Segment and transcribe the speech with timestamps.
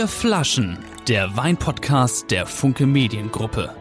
[0.00, 3.76] Vier Flaschen, der Weinpodcast der Funke Mediengruppe.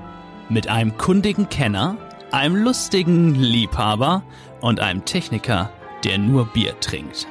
[0.50, 1.96] Mit einem kundigen Kenner,
[2.32, 4.26] einem lustigen Liebhaber
[4.60, 5.72] und einem Techniker,
[6.04, 7.26] der nur Bier trinkt.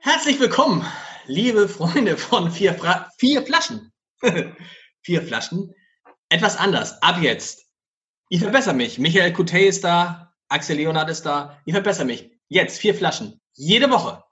[0.00, 0.86] Herzlich willkommen,
[1.26, 3.92] liebe Freunde von Vier, Fra vier Flaschen.
[5.02, 5.74] vier Flaschen.
[6.30, 7.66] Etwas anders, ab jetzt.
[8.30, 8.98] Ich verbessere mich.
[8.98, 11.60] Michael Coutet ist da, Axel Leonard ist da.
[11.66, 12.37] Ich verbessere mich.
[12.48, 13.40] Jetzt vier Flaschen.
[13.54, 14.24] Jede Woche.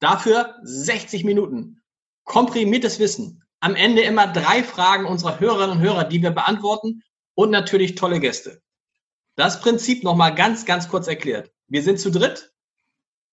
[0.00, 1.80] Dafür 60 Minuten.
[2.24, 3.44] Komprimiertes Wissen.
[3.60, 7.02] Am Ende immer drei Fragen unserer Hörerinnen und Hörer, die wir beantworten.
[7.34, 8.60] Und natürlich tolle Gäste.
[9.36, 11.50] Das Prinzip nochmal ganz, ganz kurz erklärt.
[11.68, 12.52] Wir sind zu dritt.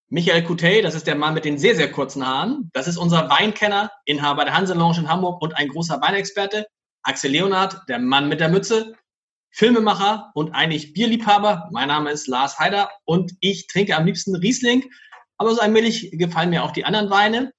[0.08, 2.70] Michael Coutet, das ist der Mann mit den sehr, sehr kurzen Haaren.
[2.74, 6.66] Das ist unser Weinkenner, Inhaber der Hanse Lounge in Hamburg und ein großer Weinexperte.
[7.04, 8.94] Axel Leonard, der Mann mit der Mütze.
[9.52, 11.70] Filmemacher und eigentlich Bierliebhaber.
[11.72, 14.90] Mein Name ist Lars Heider und ich trinke am liebsten Riesling.
[15.38, 17.54] Aber so allmählich gefallen mir auch die anderen Weine.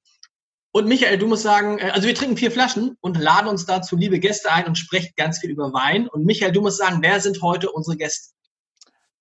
[0.73, 3.97] Und Michael, du musst sagen, äh, also wir trinken vier Flaschen und laden uns dazu
[3.97, 6.09] liebe Gäste ein und sprechen ganz viel über Wein.
[6.09, 8.35] Und Michael, du musst sagen, wer sind heute unsere Gäste?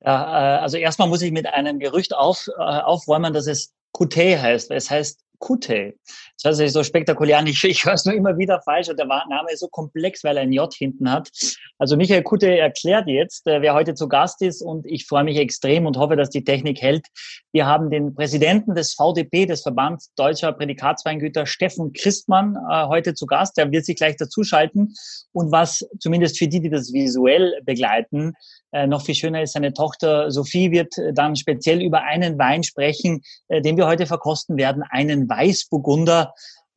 [0.01, 4.39] Ja, äh, also erstmal muss ich mit einem Gerücht auf, äh, aufräumen, dass es Coutet
[4.39, 4.71] heißt.
[4.71, 5.95] Es heißt Kute.
[6.35, 7.47] Das hört sich so spektakulär an.
[7.47, 10.37] Ich, ich höre es nur immer wieder falsch und der Name ist so komplex, weil
[10.37, 11.29] er ein J hinten hat.
[11.77, 15.37] Also Michael Kute erklärt jetzt, äh, wer heute zu Gast ist und ich freue mich
[15.37, 17.07] extrem und hoffe, dass die Technik hält.
[17.51, 23.25] Wir haben den Präsidenten des VDP, des Verbands Deutscher Prädikatsweingüter, Steffen Christmann, äh, heute zu
[23.25, 23.57] Gast.
[23.57, 24.93] Der wird sich gleich dazuschalten.
[25.31, 28.33] Und was zumindest für die, die das visuell begleiten,
[28.71, 32.63] äh, noch viel schöner ist, seine Tochter Sophie wird äh, dann speziell über einen Wein
[32.63, 36.33] sprechen, äh, den wir heute verkosten werden, einen Weißburgunder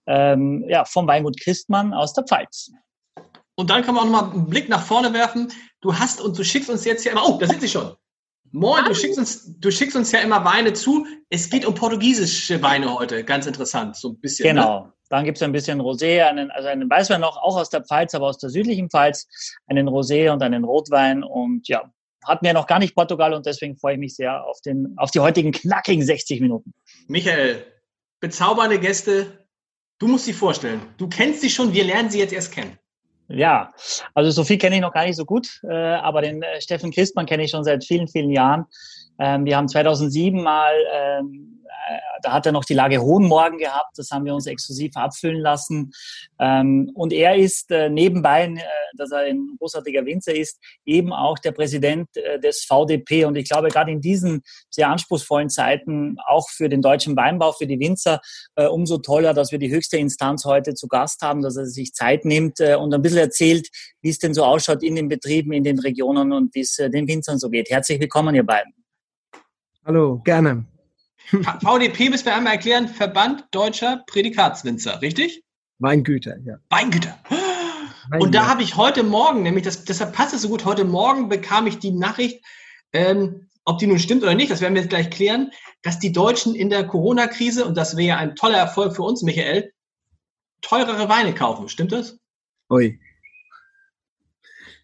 [0.07, 2.71] ähm, ja, vom Weingut Christmann aus der Pfalz.
[3.55, 5.53] Und dann kann man auch nochmal einen Blick nach vorne werfen.
[5.81, 7.95] Du hast und du schickst uns jetzt ja immer, oh, da sind sie schon.
[8.55, 11.07] Moin, du schickst, uns, du schickst uns ja immer Weine zu.
[11.31, 14.55] Es geht um portugiesische Weine heute, ganz interessant, so ein bisschen.
[14.55, 14.61] Ne?
[14.61, 14.85] Genau.
[14.85, 14.93] Ne?
[15.09, 18.15] Dann gibt es ein bisschen Rosé, einen, also einen Weißwein noch, auch aus der Pfalz,
[18.15, 19.27] aber aus der südlichen Pfalz,
[19.67, 21.23] einen Rosé und einen Rotwein.
[21.23, 21.91] Und ja,
[22.25, 25.11] hatten wir noch gar nicht Portugal und deswegen freue ich mich sehr auf, den, auf
[25.11, 26.75] die heutigen knackigen 60 Minuten.
[27.09, 27.65] Michael,
[28.23, 29.47] bezaubernde Gäste,
[29.99, 30.81] du musst sie vorstellen.
[30.97, 32.79] Du kennst sie schon, wir lernen sie jetzt erst kennen.
[33.29, 33.73] Ja,
[34.15, 37.27] also Sophie kenne ich noch gar nicht so gut, äh, aber den äh, Steffen Christmann
[37.27, 38.67] kenne ich schon seit vielen, vielen Jahren.
[39.19, 41.53] Ähm, wir haben 2007 mal ähm,
[41.89, 45.41] äh, da hat er noch die Lage Hohenmorgen gehabt, das haben wir uns exklusiv abfüllen
[45.41, 45.93] lassen.
[46.39, 48.59] Ähm, und er ist äh, nebenbei, äh,
[48.97, 52.09] dass er ein großartiger Winzer ist, eben auch der Präsident
[52.43, 53.25] des VDP.
[53.25, 57.67] Und ich glaube, gerade in diesen sehr anspruchsvollen Zeiten, auch für den deutschen Weinbau, für
[57.67, 58.21] die Winzer,
[58.71, 62.27] umso toller, dass wir die höchste Instanz heute zu Gast haben, dass er sich Zeit
[62.27, 63.69] nimmt und ein bisschen erzählt,
[64.03, 67.09] wie es denn so ausschaut in den Betrieben, in den Regionen und wie es den
[67.09, 67.71] Winzern so geht.
[67.71, 68.82] Herzlich willkommen, ihr beiden.
[69.85, 70.65] Hallo, gerne.
[71.61, 75.43] VDP müssen wir einmal erklären, Verband Deutscher Prädikatswinzer, richtig?
[75.81, 76.59] Weingüter, ja.
[76.71, 77.19] Weingüter.
[78.21, 81.29] Und da habe ich heute Morgen, nämlich das, deshalb passt es so gut, heute Morgen
[81.29, 82.45] bekam ich die Nachricht,
[82.93, 85.51] ähm, ob die nun stimmt oder nicht, das werden wir jetzt gleich klären,
[85.83, 89.23] dass die Deutschen in der Corona-Krise, und das wäre ja ein toller Erfolg für uns,
[89.23, 89.73] Michael,
[90.61, 91.69] teurere Weine kaufen.
[91.69, 92.19] Stimmt das?
[92.71, 93.01] Ui.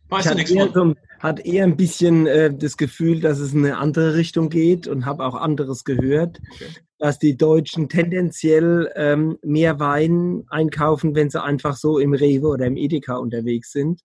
[0.09, 0.97] Weißt ich du nichts von?
[1.19, 5.07] Hat eher ein bisschen äh, das Gefühl, dass es in eine andere Richtung geht und
[5.07, 6.67] habe auch anderes gehört, okay.
[6.99, 12.67] dass die Deutschen tendenziell ähm, mehr Wein einkaufen, wenn sie einfach so im Rewe oder
[12.67, 14.03] im Edeka unterwegs sind.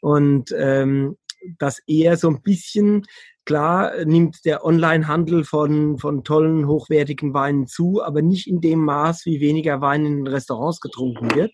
[0.00, 1.16] Und ähm,
[1.58, 3.06] dass eher so ein bisschen,
[3.44, 9.24] klar, nimmt der Onlinehandel von, von tollen, hochwertigen Weinen zu, aber nicht in dem Maß,
[9.26, 11.52] wie weniger Wein in Restaurants getrunken wird.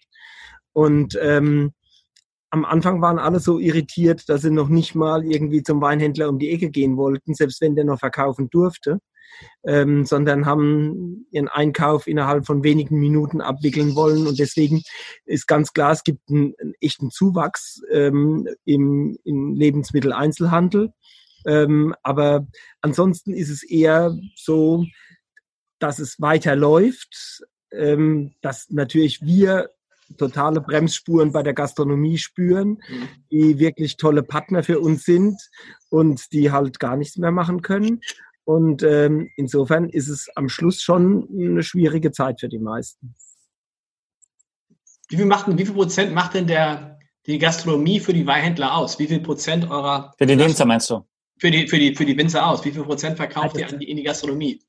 [0.73, 1.73] Und ähm,
[2.55, 6.39] am Anfang waren alle so irritiert, dass sie noch nicht mal irgendwie zum Weinhändler um
[6.39, 9.01] die Ecke gehen wollten, selbst wenn der noch verkaufen durfte,
[9.65, 14.29] ähm, sondern haben ihren Einkauf innerhalb von wenigen Minuten abwickeln wollen.
[14.29, 14.83] Und deswegen
[15.25, 20.93] ist ganz klar, es gibt einen, einen echten Zuwachs ähm, im, im Lebensmitteleinzelhandel.
[21.47, 22.47] Ähm, aber
[22.83, 24.85] ansonsten ist es eher so,
[25.81, 27.43] dass es weiterläuft,
[27.73, 29.71] ähm, dass natürlich wir
[30.17, 32.83] totale Bremsspuren bei der Gastronomie spüren,
[33.31, 35.41] die wirklich tolle Partner für uns sind
[35.89, 38.01] und die halt gar nichts mehr machen können.
[38.45, 43.15] Und ähm, insofern ist es am Schluss schon eine schwierige Zeit für die meisten.
[45.09, 48.99] Wie viel, macht, wie viel Prozent macht denn der, die Gastronomie für die Weinhändler aus?
[48.99, 50.13] Wie viel Prozent eurer...
[50.19, 51.07] Für die Winzer meinst du?
[51.39, 52.65] Für die, für die, für die Winzer aus.
[52.65, 54.61] Wie viel Prozent verkauft ihr an die, in die Gastronomie?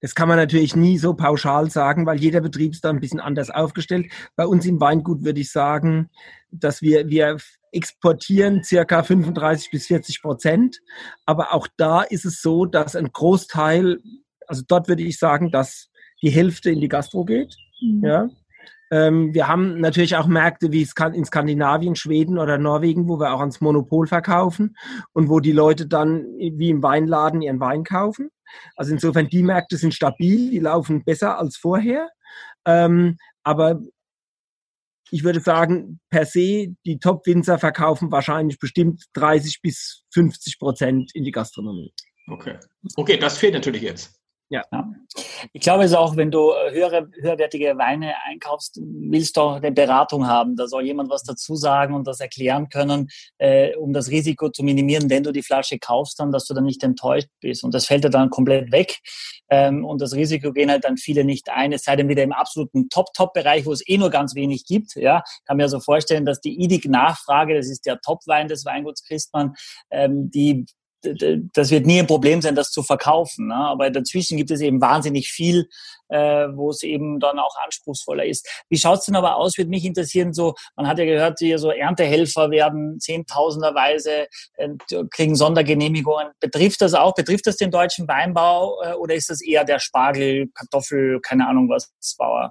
[0.00, 3.20] Das kann man natürlich nie so pauschal sagen, weil jeder Betrieb ist da ein bisschen
[3.20, 4.06] anders aufgestellt.
[4.36, 6.10] Bei uns im Weingut würde ich sagen,
[6.50, 7.38] dass wir, wir
[7.72, 10.80] exportieren circa 35 bis 40 Prozent.
[11.26, 13.98] Aber auch da ist es so, dass ein Großteil
[14.46, 15.88] Also dort würde ich sagen, dass
[16.22, 17.56] die Hälfte in die Gastro geht.
[17.80, 18.04] Mhm.
[18.04, 18.28] Ja.
[18.92, 23.40] Ähm, wir haben natürlich auch Märkte wie in Skandinavien, Schweden oder Norwegen, wo wir auch
[23.40, 24.76] ans Monopol verkaufen
[25.14, 28.30] und wo die Leute dann wie im Weinladen ihren Wein kaufen.
[28.76, 32.10] Also insofern, die Märkte sind stabil, die laufen besser als vorher.
[32.66, 33.80] Ähm, aber
[35.10, 41.24] ich würde sagen, per se, die Top-Winzer verkaufen wahrscheinlich bestimmt 30 bis 50 Prozent in
[41.24, 41.92] die Gastronomie.
[42.28, 42.58] Okay.
[42.96, 44.21] Okay, das fehlt natürlich jetzt.
[44.52, 44.62] Ja.
[44.70, 44.86] ja.
[45.54, 49.72] Ich glaube es auch, wenn du äh, höhere, höherwertige Weine einkaufst, willst du auch eine
[49.72, 50.56] Beratung haben.
[50.56, 53.08] Da soll jemand was dazu sagen und das erklären können,
[53.38, 56.64] äh, um das Risiko zu minimieren, wenn du die Flasche kaufst, dann, dass du dann
[56.64, 57.64] nicht enttäuscht bist.
[57.64, 58.98] Und das fällt dir dann komplett weg.
[59.48, 62.32] Ähm, und das Risiko gehen halt dann viele nicht ein, es sei denn wieder im
[62.32, 64.96] absoluten Top-Top-Bereich, wo es eh nur ganz wenig gibt.
[64.96, 69.54] Ja, kann mir also vorstellen, dass die IDIG-Nachfrage, das ist der Top-Wein des Weinguts Christmann,
[69.90, 70.66] ähm, die
[71.54, 73.48] das wird nie ein Problem sein, das zu verkaufen.
[73.48, 73.54] Ne?
[73.54, 75.68] Aber dazwischen gibt es eben wahnsinnig viel,
[76.08, 78.48] äh, wo es eben dann auch anspruchsvoller ist.
[78.68, 79.56] Wie schaut es denn aber aus?
[79.58, 84.26] Würde mich interessieren, so, man hat ja gehört, hier so Erntehelfer werden zehntausenderweise,
[84.56, 84.68] äh,
[85.10, 86.28] kriegen Sondergenehmigungen.
[86.40, 87.14] Betrifft das auch?
[87.14, 91.68] Betrifft das den deutschen Weinbau äh, oder ist das eher der Spargel, Kartoffel, keine Ahnung
[91.68, 92.50] was, Bauer?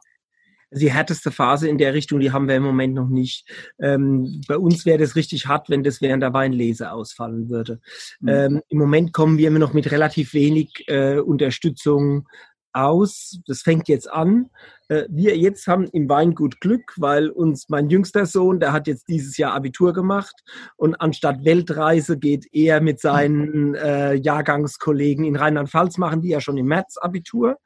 [0.74, 3.46] Die härteste Phase in der Richtung, die haben wir im Moment noch nicht.
[3.80, 7.80] Ähm, bei uns wäre das richtig hart, wenn das während der Weinlese ausfallen würde.
[8.22, 8.30] Mhm.
[8.30, 12.28] Ähm, Im Moment kommen wir immer noch mit relativ wenig äh, Unterstützung
[12.74, 13.40] aus.
[13.48, 14.50] Das fängt jetzt an.
[14.92, 19.08] Äh, wir jetzt haben im Weingut Glück, weil uns mein jüngster Sohn, der hat jetzt
[19.08, 20.36] dieses Jahr Abitur gemacht
[20.76, 26.58] und anstatt Weltreise geht er mit seinen äh, Jahrgangskollegen in Rheinland-Pfalz, machen die ja schon
[26.58, 27.58] im März Abitur.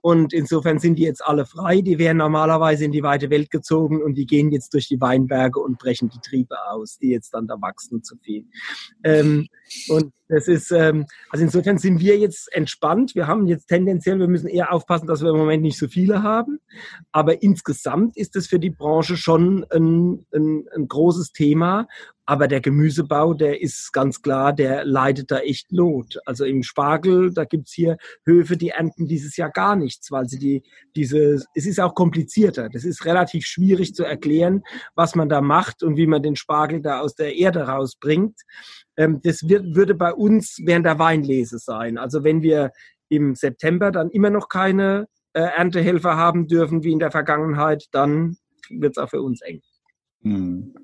[0.00, 1.80] Und insofern sind die jetzt alle frei.
[1.80, 5.58] Die wären normalerweise in die weite Welt gezogen und die gehen jetzt durch die Weinberge
[5.58, 8.46] und brechen die Triebe aus, die jetzt dann da wachsen zu viel.
[9.02, 9.48] Ähm,
[9.88, 13.14] und das ist, ähm, also insofern sind wir jetzt entspannt.
[13.14, 16.22] Wir haben jetzt tendenziell, wir müssen eher aufpassen, dass wir im Moment nicht so viele
[16.22, 16.60] haben.
[17.12, 21.86] Aber insgesamt ist es für die Branche schon ein, ein, ein großes Thema.
[22.26, 26.18] Aber der Gemüsebau, der ist ganz klar, der leidet da echt Lot.
[26.26, 30.38] Also im Spargel, da gibt's hier Höfe, die ernten dieses Jahr gar nichts, weil sie
[30.38, 30.62] die,
[30.94, 32.68] diese, es ist auch komplizierter.
[32.68, 34.62] Das ist relativ schwierig zu erklären,
[34.94, 38.38] was man da macht und wie man den Spargel da aus der Erde rausbringt.
[38.98, 41.96] Ähm, das wird, würde bei uns während der Weinlese sein.
[41.96, 42.72] Also wenn wir
[43.08, 48.36] im September dann immer noch keine äh, Erntehelfer haben dürfen wie in der Vergangenheit, dann
[48.70, 49.62] wird es auch für uns eng.
[50.22, 50.74] Hm.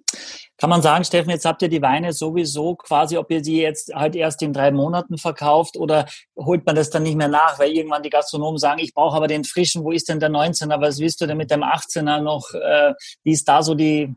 [0.57, 3.93] Kann man sagen, Steffen, jetzt habt ihr die Weine sowieso quasi, ob ihr sie jetzt
[3.93, 6.07] halt erst in drei Monaten verkauft oder
[6.37, 9.27] holt man das dann nicht mehr nach, weil irgendwann die Gastronomen sagen, ich brauche aber
[9.27, 12.55] den frischen, wo ist denn der 19er, was willst du denn mit dem 18er noch?
[12.55, 12.95] Äh,
[13.25, 14.15] wie ist da so die,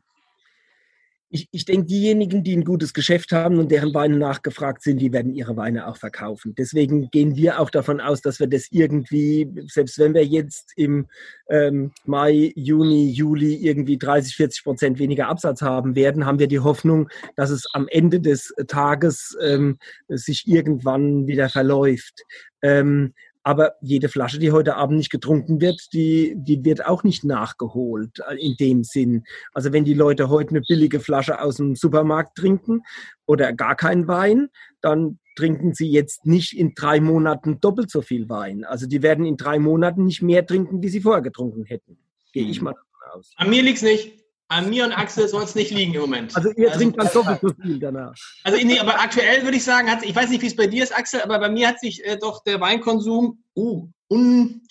[1.30, 5.12] ich, ich denke, diejenigen, die ein gutes Geschäft haben und deren Weine nachgefragt sind, die
[5.12, 6.56] werden ihre Weine auch verkaufen.
[6.58, 11.08] Deswegen gehen wir auch davon aus, dass wir das irgendwie, selbst wenn wir jetzt im
[11.50, 16.60] ähm, Mai, Juni, Juli irgendwie 30, 40 Prozent weniger Absatz haben werden, haben wir die
[16.60, 22.24] Hoffnung, dass es am Ende des Tages ähm, sich irgendwann wieder verläuft.
[22.62, 23.14] Ähm,
[23.48, 28.20] aber jede Flasche, die heute Abend nicht getrunken wird, die, die wird auch nicht nachgeholt
[28.28, 29.24] äh, in dem Sinn.
[29.54, 32.82] Also wenn die Leute heute eine billige Flasche aus dem Supermarkt trinken
[33.26, 34.50] oder gar keinen Wein,
[34.82, 38.66] dann trinken sie jetzt nicht in drei Monaten doppelt so viel Wein.
[38.66, 41.98] Also die werden in drei Monaten nicht mehr trinken, wie sie vorher getrunken hätten.
[42.33, 42.66] Gehe ich hm.
[42.66, 43.31] mal davon aus.
[43.38, 44.27] An mir liegt es nicht.
[44.49, 46.35] An mir und Axel soll es nicht liegen im Moment.
[46.35, 48.13] Also ihr also, trinkt dann doppelt so viel danach.
[48.45, 50.83] Also nee, aber aktuell würde ich sagen, hat, ich weiß nicht, wie es bei dir
[50.83, 54.61] ist, Axel, aber bei mir hat sich äh, doch der Weinkonsum uh, un,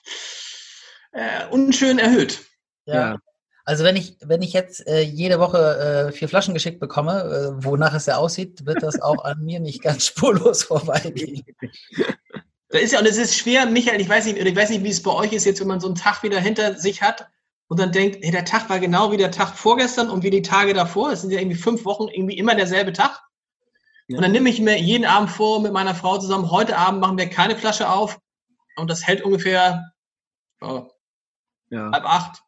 [1.12, 2.40] äh, unschön erhöht.
[2.86, 2.94] Ja.
[2.94, 3.18] ja.
[3.66, 7.24] Also wenn ich, wenn ich jetzt äh, jede Woche äh, vier Flaschen geschickt bekomme,
[7.58, 11.44] äh, wonach es ja aussieht, wird das auch an mir nicht ganz spurlos vorbeigehen.
[12.70, 14.90] Da ist ja, und es ist schwer, Michael, ich weiß nicht, ich weiß nicht, wie
[14.90, 17.28] es bei euch ist jetzt, wenn man so einen Tag wieder hinter sich hat
[17.68, 20.42] und dann denkt, hey, der Tag war genau wie der Tag vorgestern und wie die
[20.42, 21.10] Tage davor.
[21.10, 23.20] Es sind ja irgendwie fünf Wochen irgendwie immer derselbe Tag.
[24.08, 24.16] Ja.
[24.16, 27.18] Und dann nehme ich mir jeden Abend vor mit meiner Frau zusammen, heute Abend machen
[27.18, 28.20] wir keine Flasche auf
[28.76, 29.92] und das hält ungefähr
[30.60, 30.84] oh,
[31.70, 31.90] ja.
[31.90, 32.42] halb acht.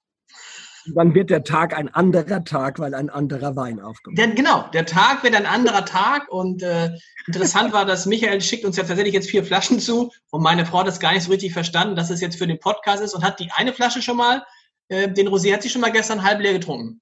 [0.94, 4.16] dann wird der Tag ein anderer Tag, weil ein anderer Wein aufkommt.
[4.16, 6.96] Der, genau, der Tag wird ein anderer Tag und äh,
[7.26, 10.78] interessant war, dass Michael schickt uns ja tatsächlich jetzt vier Flaschen zu und meine Frau
[10.78, 13.24] hat das gar nicht so richtig verstanden, dass es jetzt für den Podcast ist und
[13.24, 14.44] hat die eine Flasche schon mal
[14.88, 17.00] äh, den Rosé hat sie schon mal gestern halb leer getrunken.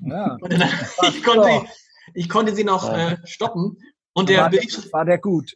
[0.00, 0.36] Ja.
[0.40, 0.62] Dann,
[1.08, 1.64] ich, konnte,
[2.14, 3.78] ich konnte sie noch äh, stoppen.
[4.12, 5.54] Und der war, der, war der gut.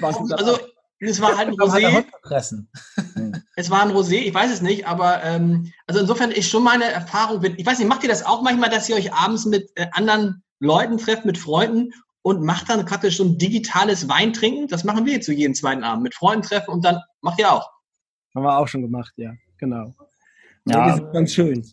[0.00, 0.58] War also,
[1.00, 2.04] es war halt ein Rosé.
[3.56, 6.84] es war ein Rosé, ich weiß es nicht, aber ähm, also insofern ist schon meine
[6.84, 7.42] Erfahrung.
[7.56, 10.42] Ich weiß nicht, macht ihr das auch manchmal, dass ihr euch abends mit äh, anderen
[10.60, 14.68] Leuten trefft, mit Freunden und macht dann praktisch so ein digitales Weintrinken.
[14.68, 17.52] Das machen wir jetzt so jeden zweiten Abend mit Freunden treffen und dann macht ihr
[17.52, 17.70] auch.
[18.34, 19.94] Haben wir auch schon gemacht, ja, genau.
[20.66, 20.88] Ja.
[20.88, 21.64] Das ist ganz schön.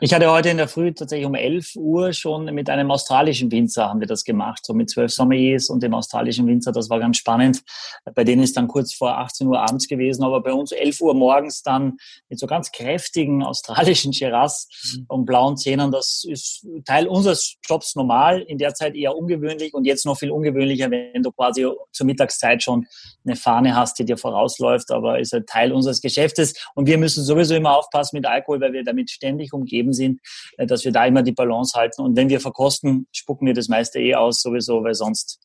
[0.00, 3.88] Ich hatte heute in der Früh tatsächlich um 11 Uhr schon mit einem australischen Winzer
[3.88, 6.72] haben wir das gemacht, so mit zwölf Sommeliers und dem australischen Winzer.
[6.72, 7.62] Das war ganz spannend.
[8.14, 11.14] Bei denen ist dann kurz vor 18 Uhr abends gewesen, aber bei uns 11 Uhr
[11.14, 14.68] morgens dann mit so ganz kräftigen australischen Shiraz
[15.08, 15.90] und blauen Zähnen.
[15.90, 20.30] Das ist Teil unseres Jobs normal, in der Zeit eher ungewöhnlich und jetzt noch viel
[20.30, 22.86] ungewöhnlicher, wenn du quasi zur Mittagszeit schon
[23.24, 27.24] eine Fahne hast, die dir vorausläuft, aber ist ein Teil unseres Geschäftes und wir müssen
[27.24, 30.20] sowieso immer aufpassen mit Alkohol, weil wir damit ständig umgeben sind,
[30.58, 32.02] äh, dass wir da immer die Balance halten.
[32.02, 35.40] Und wenn wir verkosten, spucken wir das meiste eh aus sowieso, weil sonst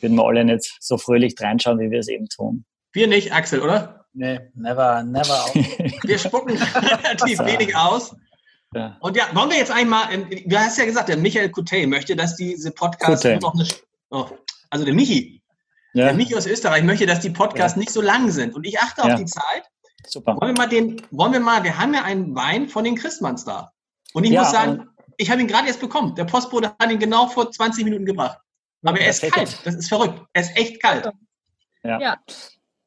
[0.00, 2.64] würden wir alle nicht so fröhlich reinschauen, wie wir es eben tun.
[2.92, 4.06] Wir nicht, Axel, oder?
[4.14, 5.32] Nee, never, never.
[5.32, 5.54] Auch.
[6.02, 8.14] Wir spucken relativ wenig aus.
[8.74, 8.96] Ja.
[9.00, 10.06] Und ja, wollen wir jetzt einmal,
[10.44, 13.66] du hast ja gesagt, der Michael Coutet möchte, dass diese Podcasts nur noch eine,
[14.10, 14.26] oh,
[14.70, 15.42] also der Michi,
[15.94, 18.54] Ja, der Michi aus Österreich möchte, dass die Podcasts nicht so lang sind.
[18.54, 19.16] Und ich achte auf Ja.
[19.16, 19.64] die Zeit.
[20.06, 20.36] Super.
[20.40, 23.44] Wollen wir mal den, wollen wir mal, wir haben ja einen Wein von den Christmanns
[23.44, 23.72] da.
[24.14, 26.14] Und ich Ja, muss sagen, ich habe ihn gerade erst bekommen.
[26.14, 28.38] Der Postbote hat ihn genau vor 20 Minuten gebracht.
[28.82, 29.58] Aber er ist kalt.
[29.64, 30.20] Das ist verrückt.
[30.32, 31.08] Er ist echt kalt.
[31.84, 32.00] Ja.
[32.00, 32.16] Ja.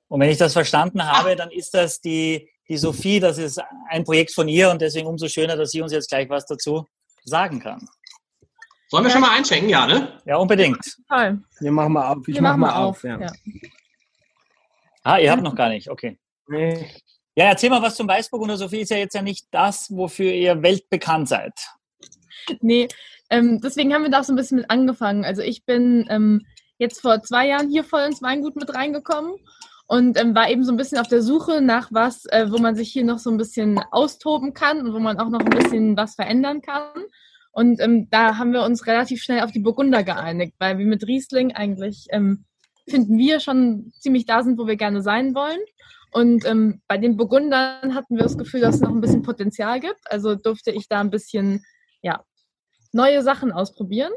[0.07, 4.03] Und wenn ich das verstanden habe, dann ist das die, die Sophie, das ist ein
[4.03, 6.85] Projekt von ihr und deswegen umso schöner, dass sie uns jetzt gleich was dazu
[7.23, 7.87] sagen kann.
[8.89, 9.69] Sollen wir schon mal einschenken?
[9.69, 10.21] Ja, ne?
[10.25, 10.97] Ja, unbedingt.
[11.09, 11.41] Toll.
[11.59, 12.27] Wir machen mal auf.
[12.27, 12.97] Ich Wir mach machen mal mal auf.
[12.97, 13.03] auf.
[13.03, 13.19] ja.
[13.19, 13.31] Ja.
[15.03, 16.19] Ah, ihr habt noch gar nicht, okay.
[16.47, 16.91] Nee.
[17.35, 18.55] Ja, erzähl mal was zum Weißburgunder.
[18.55, 21.53] Sophie ist ja jetzt ja nicht das, wofür ihr weltbekannt seid.
[22.61, 22.87] Nee,
[23.29, 25.25] ähm, deswegen haben wir da auch so ein bisschen mit angefangen.
[25.25, 26.45] Also ich bin ähm,
[26.77, 29.35] jetzt vor zwei Jahren hier voll ins Weingut mit reingekommen
[29.87, 32.75] und ähm, war eben so ein bisschen auf der Suche nach was, äh, wo man
[32.75, 35.97] sich hier noch so ein bisschen austoben kann und wo man auch noch ein bisschen
[35.97, 37.03] was verändern kann.
[37.51, 41.05] Und ähm, da haben wir uns relativ schnell auf die Burgunder geeinigt, weil wir mit
[41.05, 42.45] Riesling eigentlich ähm,
[42.87, 45.59] finden wir schon ziemlich da sind, wo wir gerne sein wollen.
[46.11, 49.79] Und ähm, bei den Burgundern hatten wir das Gefühl, dass es noch ein bisschen Potenzial
[49.79, 49.99] gibt.
[50.05, 51.63] Also durfte ich da ein bisschen
[52.01, 52.23] ja,
[52.91, 54.11] neue Sachen ausprobieren.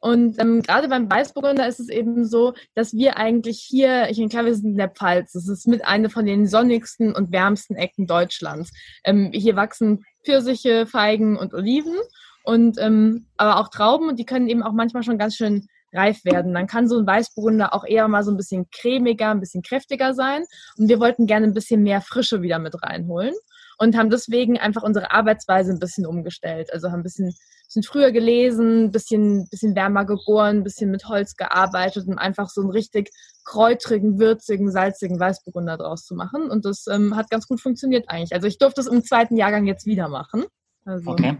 [0.00, 4.28] Und ähm, gerade beim Weißburgunder ist es eben so, dass wir eigentlich hier, ich meine,
[4.28, 7.76] klar, wir sind in der Pfalz, das ist mit einer von den sonnigsten und wärmsten
[7.76, 8.70] Ecken Deutschlands.
[9.04, 11.96] Ähm, hier wachsen Pfirsiche, Feigen und Oliven
[12.44, 16.24] und ähm, aber auch Trauben und die können eben auch manchmal schon ganz schön reif
[16.24, 16.54] werden.
[16.54, 20.14] Dann kann so ein Weißburgunder auch eher mal so ein bisschen cremiger, ein bisschen kräftiger
[20.14, 20.44] sein.
[20.76, 23.34] Und wir wollten gerne ein bisschen mehr Frische wieder mit reinholen
[23.78, 26.72] und haben deswegen einfach unsere Arbeitsweise ein bisschen umgestellt.
[26.72, 27.34] Also haben ein bisschen,
[27.66, 32.48] bisschen früher gelesen, ein bisschen, bisschen wärmer gegoren, ein bisschen mit Holz gearbeitet, um einfach
[32.48, 33.10] so einen richtig
[33.44, 36.50] kräutrigen, würzigen, salzigen Weißburgunder draus zu machen.
[36.50, 38.34] Und das ähm, hat ganz gut funktioniert eigentlich.
[38.34, 40.44] Also ich durfte es im zweiten Jahrgang jetzt wieder machen.
[40.84, 41.36] Also Okay.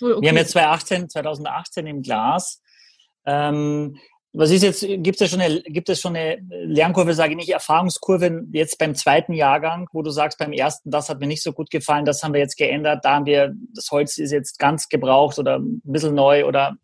[0.00, 0.20] okay.
[0.20, 2.60] Wir haben jetzt 2018, 2018 im Glas.
[3.28, 3.98] Ähm,
[4.32, 7.50] was ist jetzt, gibt es schon eine, gibt es schon eine Lernkurve, sage ich nicht,
[7.50, 11.52] Erfahrungskurve jetzt beim zweiten Jahrgang, wo du sagst, beim ersten, das hat mir nicht so
[11.52, 14.88] gut gefallen, das haben wir jetzt geändert, da haben wir, das Holz ist jetzt ganz
[14.88, 16.76] gebraucht oder ein bisschen neu oder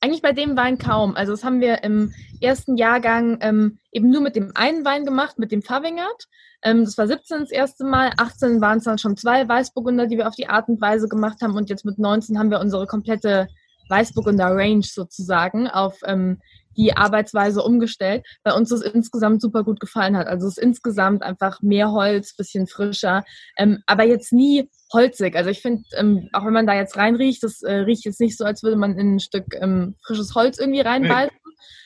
[0.00, 1.14] Eigentlich bei dem Wein kaum.
[1.14, 5.38] Also das haben wir im ersten Jahrgang ähm, eben nur mit dem einen Wein gemacht,
[5.38, 6.26] mit dem Favingert.
[6.62, 8.10] Ähm, das war 17 das erste Mal.
[8.16, 11.40] 18 waren es dann schon zwei Weißburgunder, die wir auf die Art und Weise gemacht
[11.40, 11.54] haben.
[11.54, 13.46] Und jetzt mit 19 haben wir unsere komplette
[13.92, 16.40] Weißburgunder Range sozusagen auf ähm,
[16.76, 20.26] die Arbeitsweise umgestellt, weil uns das insgesamt super gut gefallen hat.
[20.26, 23.24] Also es ist insgesamt einfach mehr Holz, bisschen frischer,
[23.58, 25.36] ähm, aber jetzt nie holzig.
[25.36, 28.36] Also ich finde, ähm, auch wenn man da jetzt reinriecht, das äh, riecht jetzt nicht
[28.36, 31.36] so, als würde man in ein Stück ähm, frisches Holz irgendwie reinbeißen,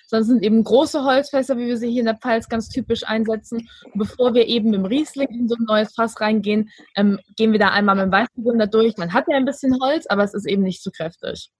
[0.08, 3.04] sondern es sind eben große Holzfässer, wie wir sie hier in der Pfalz ganz typisch
[3.04, 3.68] einsetzen.
[3.92, 7.52] Und bevor wir eben mit dem Riesling in so ein neues Fass reingehen, ähm, gehen
[7.52, 8.96] wir da einmal mit dem Weißburgunder durch.
[8.96, 11.50] Man hat ja ein bisschen Holz, aber es ist eben nicht zu kräftig.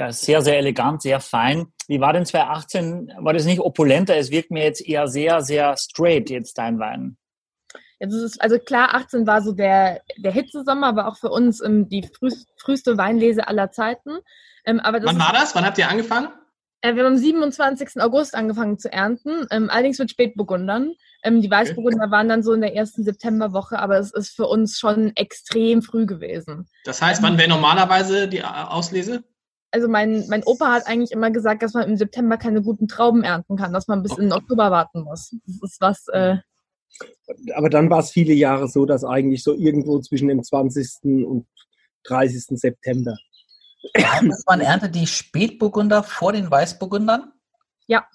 [0.00, 1.66] Ja, sehr, sehr elegant, sehr fein.
[1.86, 3.12] Wie war denn 2018?
[3.18, 4.16] War das nicht opulenter?
[4.16, 7.18] Es wirkt mir jetzt eher sehr, sehr straight jetzt dein Wein.
[7.98, 11.60] Jetzt ist es, also klar, 18 war so der, der Hitzesommer, aber auch für uns
[11.60, 14.20] ähm, die früh, früheste Weinlese aller Zeiten.
[14.64, 15.54] Ähm, aber das Wann war das?
[15.54, 16.28] Wann habt ihr angefangen?
[16.80, 18.00] äh, wir haben am 27.
[18.00, 20.94] August angefangen zu ernten, ähm, allerdings mit Spätburgundern.
[21.22, 24.78] Ähm, die Weißburgunder waren dann so in der ersten Septemberwoche, aber es ist für uns
[24.78, 26.68] schon extrem früh gewesen.
[26.84, 29.22] Das heißt, wann wäre normalerweise die Auslese?
[29.72, 33.22] Also mein, mein Opa hat eigentlich immer gesagt, dass man im September keine guten Trauben
[33.22, 35.34] ernten kann, dass man bis in den Oktober warten muss.
[35.46, 36.38] Das ist was, äh,
[37.54, 41.26] Aber dann war es viele Jahre so, dass eigentlich so irgendwo zwischen dem 20.
[41.26, 41.46] und
[42.04, 42.58] 30.
[42.58, 43.16] September.
[44.46, 47.32] Man erntet die Spätburgunder vor den Weißburgundern?
[47.86, 48.06] Ja.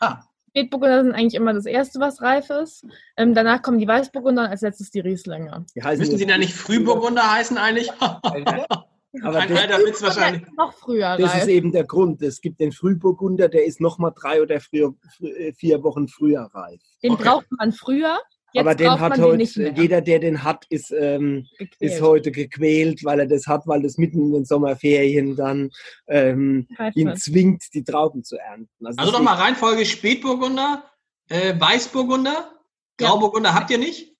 [0.00, 0.24] Ah,
[0.56, 2.86] Spätburgunder sind eigentlich immer das erste, was reif ist.
[3.16, 5.66] Ähm, danach kommen die Weißburgunder und als letztes die Rieslinge.
[5.74, 7.90] Die heißen Müssen sie da nicht Frühburgunder heißen eigentlich?
[9.22, 10.42] Aber Ein das, Witz wahrscheinlich.
[10.56, 12.20] Noch früher, das ist eben der Grund.
[12.22, 16.50] Es gibt den Frühburgunder, der ist noch mal drei oder früher, frü- vier Wochen früher
[16.52, 16.80] reif.
[17.02, 17.22] Den Okay.
[17.24, 18.18] braucht man früher.
[18.52, 19.72] Jetzt Aber den braucht hat man den heute, nicht mehr.
[19.76, 21.46] jeder, der den hat, ist, ähm,
[21.80, 25.70] ist heute gequält, weil er das hat, weil das mitten in den Sommerferien dann
[26.06, 28.68] ähm, ihn zwingt, die Trauben zu ernten.
[28.86, 30.84] Also deswegen- nochmal Reihenfolge Spätburgunder,
[31.30, 32.52] äh, Weißburgunder,
[33.00, 33.08] Ja.
[33.08, 34.13] Grauburgunder habt ihr nicht?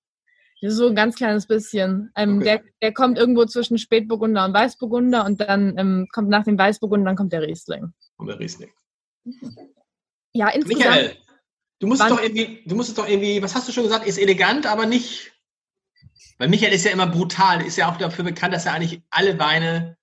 [0.66, 2.10] So ein ganz kleines bisschen.
[2.16, 2.44] Ähm, Okay.
[2.44, 7.06] der, der kommt irgendwo zwischen Spätburgunder und Weißburgunder und dann ähm, kommt nach dem Weißburgunder
[7.06, 7.92] dann kommt der Riesling.
[8.16, 8.70] Und der Riesling.
[10.36, 10.84] Ja, insgesamt.
[10.84, 11.16] Michael,
[11.78, 14.18] du musst doch irgendwie, du musst es doch irgendwie, was hast du schon gesagt, ist
[14.18, 15.30] elegant, aber nicht.
[16.38, 19.38] Weil Michael ist ja immer brutal, ist ja auch dafür bekannt, dass er eigentlich alle
[19.38, 19.96] Weine,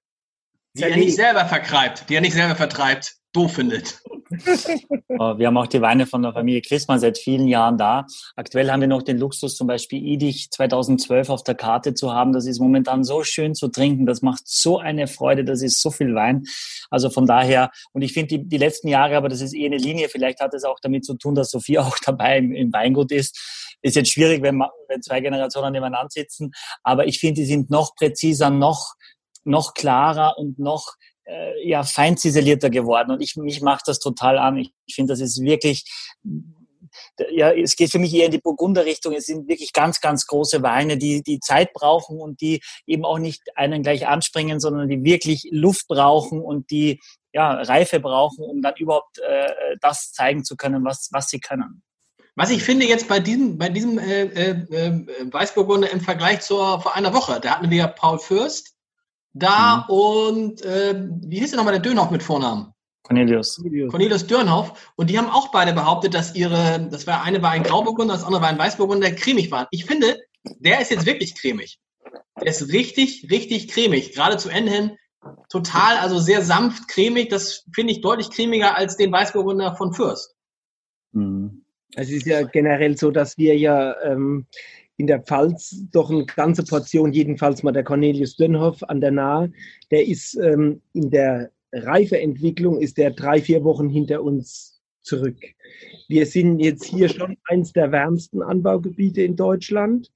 [0.74, 4.02] die er nicht selber vertreibt, die er nicht selber vertreibt, doof findet.
[4.32, 8.06] Äh, Wir haben auch die Weine von der Familie Christmann seit vielen Jahren da.
[8.38, 12.32] Aktuell haben wir noch den Luxus, zum Beispiel Idich 2012 auf der Karte zu haben.
[12.32, 14.06] Das ist momentan so schön zu trinken.
[14.06, 15.44] Das macht so eine Freude.
[15.44, 16.44] Das ist so viel Wein.
[16.90, 19.78] Also von daher, und ich finde die, die letzten Jahre, aber das ist eh eine
[19.78, 20.08] Linie.
[20.08, 23.78] Vielleicht hat es auch damit zu tun, dass Sophie auch dabei im, im Weingut ist.
[23.82, 26.52] Ist jetzt schwierig, wenn, wenn zwei Generationen nebeneinander sitzen.
[26.84, 28.94] Aber ich finde, die sind noch präziser, noch,
[29.44, 30.96] noch klarer und noch
[31.26, 33.12] äh, ja, fein ziselierter geworden.
[33.12, 34.58] Und ich, mich macht das total an.
[34.58, 35.86] Ich, ich finde, das ist wirklich,
[37.32, 39.14] ja, es geht für mich eher in die Burgunder-Richtung.
[39.14, 43.20] Es sind wirklich ganz, ganz große Weine, die, die Zeit brauchen und die eben auch
[43.20, 47.00] nicht einen gleich anspringen, sondern die wirklich Luft brauchen und die,
[47.34, 51.82] ja, Reife brauchen, um dann überhaupt äh, das zeigen zu können, was, was sie können.
[52.36, 56.82] Was ich finde jetzt bei diesem, bei diesem äh, äh, äh, Weißburgunder im Vergleich zur
[56.82, 58.74] vor einer Woche, da hatten wir ja Paul Fürst
[59.34, 62.74] da und äh, wie hieß der nochmal der Dönhoff mit Vornamen?
[63.04, 63.62] Cornelius.
[63.90, 64.94] Cornelius Dörnhoff.
[64.96, 68.24] Und die haben auch beide behauptet, dass ihre, das war eine war ein Grauburgunder, das
[68.24, 69.68] andere war ein Weißburgunder, cremig waren.
[69.72, 70.18] Ich finde,
[70.60, 71.80] der ist jetzt wirklich cremig.
[72.40, 74.14] Der ist richtig, richtig cremig.
[74.14, 74.98] Gerade zu Ende hin
[75.50, 77.30] total, also sehr sanft cremig.
[77.30, 80.36] Das finde ich deutlich cremiger als den Weißburgunder von Fürst.
[81.12, 81.66] Mhm.
[81.94, 84.48] Es ist ja generell so, dass wir ja ähm,
[85.02, 89.52] in der Pfalz doch eine ganze Portion, jedenfalls mal der Cornelius Dönhoff an der Nahe,
[89.90, 95.40] der ist ähm, in der Reifeentwicklung, ist der drei, vier Wochen hinter uns zurück.
[96.08, 100.12] Wir sind jetzt hier schon eins der wärmsten Anbaugebiete in Deutschland,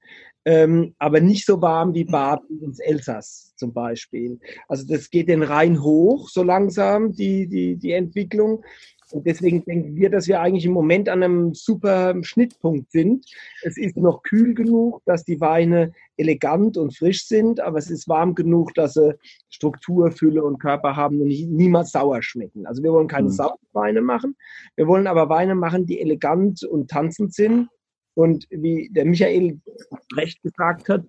[0.46, 4.40] ähm, aber nicht so warm wie Baden und Elsass zum Beispiel.
[4.68, 8.64] Also das geht den Rhein hoch, so langsam, die, die, die Entwicklung.
[9.12, 13.26] Und deswegen denken wir, dass wir eigentlich im Moment an einem super Schnittpunkt sind.
[13.64, 18.08] Es ist noch kühl genug, dass die Weine elegant und frisch sind, aber es ist
[18.08, 19.14] warm genug, dass sie
[19.50, 22.66] Struktur, Fülle und Körper haben und nie- niemals sauer schmecken.
[22.66, 23.34] Also wir wollen keine Mhm.
[23.34, 24.36] sauren Weine machen.
[24.76, 27.70] Wir wollen aber Weine machen, die elegant und tanzend sind.
[28.16, 29.60] Und wie der Michael
[30.16, 31.04] recht gesagt hat,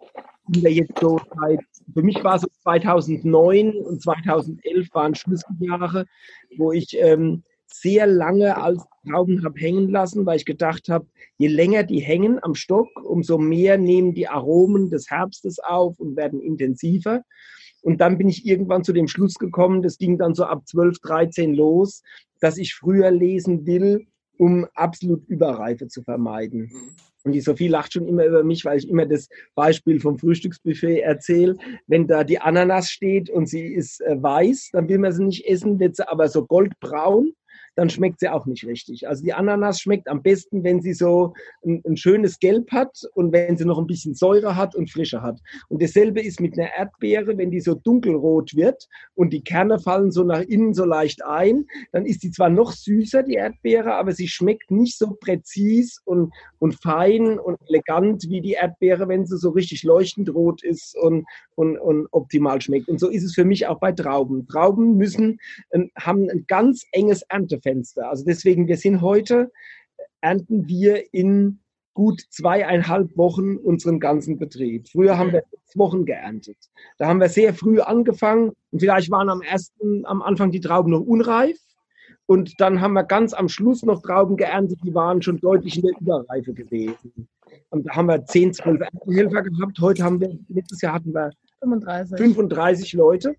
[0.52, 1.60] sind wir jetzt so seit,
[1.94, 6.04] für mich war so 2009 und 2011 waren Schlüsseljahre,
[6.58, 11.06] wo ich ähm, sehr lange als Trauben habe hängen lassen, weil ich gedacht habe,
[11.38, 16.16] je länger die hängen am Stock, umso mehr nehmen die Aromen des Herbstes auf und
[16.16, 17.22] werden intensiver.
[17.82, 20.98] Und dann bin ich irgendwann zu dem Schluss gekommen, das ging dann so ab 12,
[21.00, 22.02] 13 los,
[22.40, 24.06] dass ich früher lesen will,
[24.38, 26.70] um absolut Überreife zu vermeiden.
[27.26, 31.00] Und die Sophie lacht schon immer über mich, weil ich immer das Beispiel vom Frühstücksbuffet
[31.00, 31.56] erzähle.
[31.88, 35.44] Wenn da die Ananas steht und sie ist äh, weiß, dann will man sie nicht
[35.46, 37.32] essen, wird sie aber so goldbraun,
[37.76, 39.06] dann schmeckt sie auch nicht richtig.
[39.06, 41.34] Also die Ananas schmeckt am besten, wenn sie so
[41.64, 45.22] ein, ein schönes Gelb hat und wenn sie noch ein bisschen Säure hat und Frische
[45.22, 45.38] hat.
[45.68, 50.10] Und dasselbe ist mit einer Erdbeere, wenn die so dunkelrot wird und die Kerne fallen
[50.10, 54.12] so nach innen so leicht ein, dann ist die zwar noch süßer, die Erdbeere, aber
[54.12, 59.36] sie schmeckt nicht so präzis und, und fein und elegant wie die Erdbeere, wenn sie
[59.36, 62.88] so richtig leuchtend rot ist und, und, und optimal schmeckt.
[62.88, 64.46] Und so ist es für mich auch bei Trauben.
[64.46, 65.38] Trauben müssen,
[65.98, 67.22] haben ein ganz enges
[67.66, 68.08] Erntefenster.
[68.08, 69.50] Also deswegen, wir sind heute,
[70.20, 71.60] ernten wir in
[71.94, 74.88] gut zweieinhalb Wochen unseren ganzen Betrieb.
[74.88, 76.58] Früher haben wir sechs Wochen geerntet.
[76.98, 80.90] Da haben wir sehr früh angefangen und vielleicht waren am ersten, am Anfang die Trauben
[80.90, 81.58] noch unreif.
[82.26, 85.82] Und dann haben wir ganz am Schluss noch Trauben geerntet, die waren schon deutlich in
[85.82, 87.28] der Überreife gewesen.
[87.70, 89.80] Und da haben wir 10, 12 Erntehelfer gehabt.
[89.80, 92.18] Heute haben wir, letztes Jahr hatten wir 35.
[92.18, 93.36] 35 Leute,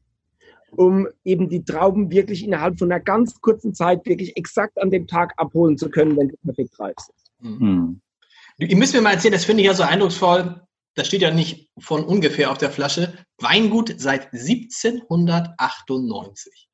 [0.77, 5.07] um eben die Trauben wirklich innerhalb von einer ganz kurzen Zeit wirklich exakt an dem
[5.07, 7.15] Tag abholen zu können, wenn sie perfekt reif sind.
[7.59, 8.01] Mhm.
[8.59, 10.61] Ihr müsst mir mal erzählen, das finde ich ja so eindrucksvoll.
[10.95, 13.13] Das steht ja nicht von ungefähr auf der Flasche.
[13.39, 16.67] Weingut seit 1798.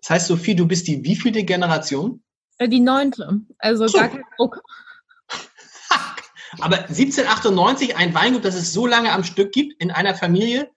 [0.00, 2.22] Das heißt, Sophie, du bist die wievielte Generation?
[2.58, 3.40] Äh, Die neunte.
[3.58, 3.98] Also So.
[3.98, 4.60] gar kein Druck.
[6.60, 10.70] Aber 1798 ein Weingut, das es so lange am Stück gibt in einer Familie,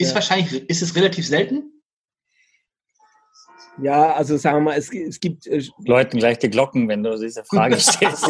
[0.00, 0.14] Ist Ja.
[0.14, 1.77] wahrscheinlich, ist es relativ selten?
[3.80, 7.16] Ja, also sagen wir mal, es, es gibt äh, Läuten gleich die Glocken, wenn du
[7.18, 8.26] diese Frage stellst.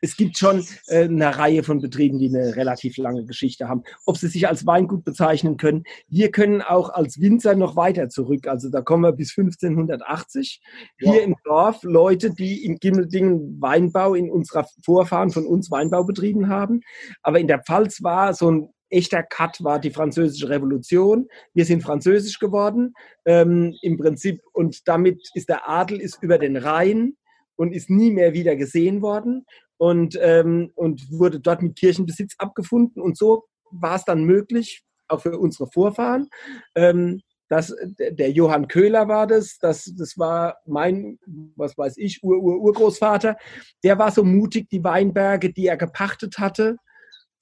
[0.00, 3.82] es gibt schon äh, eine Reihe von Betrieben, die eine relativ lange Geschichte haben.
[4.06, 8.46] Ob sie sich als Weingut bezeichnen können, wir können auch als Winzer noch weiter zurück.
[8.46, 10.60] Also da kommen wir bis 1580.
[10.98, 11.22] Hier Wow.
[11.22, 16.80] im Dorf Leute, die in Gimmeldingen Weinbau in unserer Vorfahren von uns Weinbau betrieben haben.
[17.22, 21.28] Aber in der Pfalz war so ein echter Cut, war die französische Revolution.
[21.52, 26.56] Wir sind französisch geworden ähm, im Prinzip und damit ist der Adel ist über den
[26.56, 27.16] Rhein
[27.56, 29.44] und ist nie mehr wieder gesehen worden
[29.76, 33.02] und, ähm, und wurde dort mit Kirchenbesitz abgefunden.
[33.02, 36.28] Und so war es dann möglich, auch für unsere Vorfahren,
[36.74, 41.18] ähm, dass äh, der Johann Köhler war das, das, das war mein,
[41.56, 43.36] was weiß ich, Ur, Ur, Urgroßvater,
[43.82, 46.76] der war so mutig, die Weinberge, die er gepachtet hatte,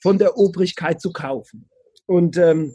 [0.02, 1.70] von der Obrigkeit zu kaufen.
[2.06, 2.74] Und ähm,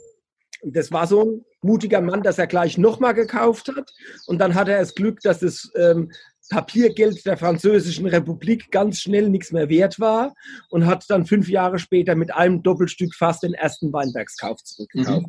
[0.63, 3.92] das war so ein mutiger Mann, dass er gleich nochmal gekauft hat.
[4.26, 6.12] Und dann hatte er das Glück, dass das ähm,
[6.50, 10.34] Papiergeld der Französischen Republik ganz schnell nichts mehr wert war
[10.70, 15.26] und hat dann fünf Jahre später mit einem Doppelstück fast den ersten Weinbergskauf zurückgekauft.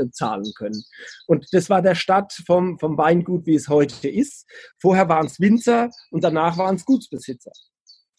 [0.00, 0.84] äh, zahlen können.
[1.26, 4.46] Und das war der Start vom, vom Weingut, wie es heute ist.
[4.78, 7.52] Vorher waren es Winzer und danach waren es Gutsbesitzer.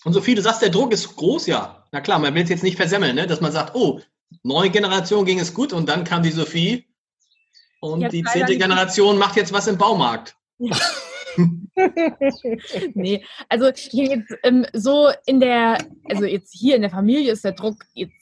[0.05, 1.83] Und Sophie, du sagst, der Druck ist groß, ja.
[1.91, 3.25] Na klar, man will es jetzt nicht versemmeln, ne?
[3.25, 3.99] dass man sagt, oh,
[4.43, 6.85] neue Generation ging es gut und dann kam die Sophie
[7.81, 8.55] und Jetzt die zehnte.
[8.57, 10.35] Generation macht jetzt was im Baumarkt.
[12.93, 17.43] nee, also hier jetzt ähm, so in der, also jetzt hier in der Familie ist
[17.43, 18.13] der Druck jetzt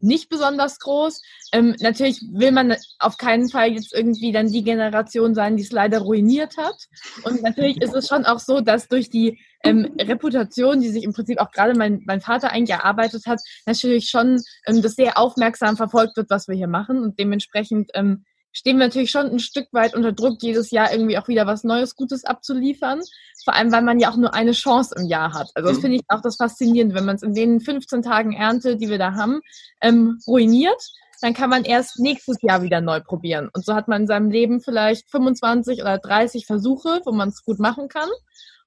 [0.00, 1.22] nicht besonders groß.
[1.52, 5.72] Ähm, natürlich will man auf keinen Fall jetzt irgendwie dann die Generation sein, die es
[5.72, 6.76] leider ruiniert hat.
[7.24, 11.12] Und natürlich ist es schon auch so, dass durch die ähm, Reputation, die sich im
[11.12, 15.76] Prinzip auch gerade mein, mein Vater eigentlich erarbeitet hat, natürlich schon ähm, das sehr aufmerksam
[15.76, 17.02] verfolgt wird, was wir hier machen.
[17.02, 21.18] Und dementsprechend ähm, stehen wir natürlich schon ein Stück weit unter Druck, jedes Jahr irgendwie
[21.18, 23.00] auch wieder was Neues, Gutes abzuliefern.
[23.44, 25.50] Vor allem, weil man ja auch nur eine Chance im Jahr hat.
[25.54, 25.82] Also das Mhm.
[25.82, 28.98] finde ich auch das Faszinierende, wenn man es in den 15 Tagen Ernte, die wir
[28.98, 29.40] da haben,
[29.80, 30.80] ähm, ruiniert,
[31.20, 33.50] dann kann man erst nächstes Jahr wieder neu probieren.
[33.52, 37.44] Und so hat man in seinem Leben vielleicht 25 oder 30 Versuche, wo man es
[37.44, 38.08] gut machen kann.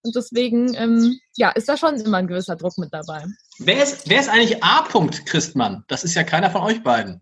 [0.03, 3.23] Und deswegen, ähm, ja, ist da schon immer ein gewisser Druck mit dabei.
[3.59, 4.85] Wer ist, wer ist eigentlich A.
[4.85, 5.83] -Punkt Christmann?
[5.87, 7.21] Das ist ja keiner von euch beiden.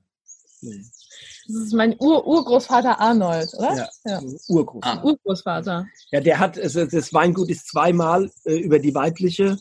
[0.61, 3.75] Das ist mein Ur Urgroßvater Arnold, oder?
[3.75, 4.21] Ja, Ja.
[4.47, 4.83] Urgroß.
[4.83, 5.03] Ah.
[5.03, 5.85] Urgroßvater.
[6.11, 9.57] Ja, der hat, also das Weingut ist zweimal äh, über die weibliche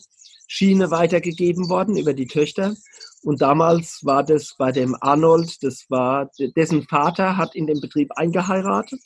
[0.47, 2.75] Schiene weitergegeben worden, über die Töchter.
[3.23, 8.11] Und damals war das bei dem Arnold, das war, dessen Vater hat in den Betrieb
[8.15, 8.99] eingeheiratet.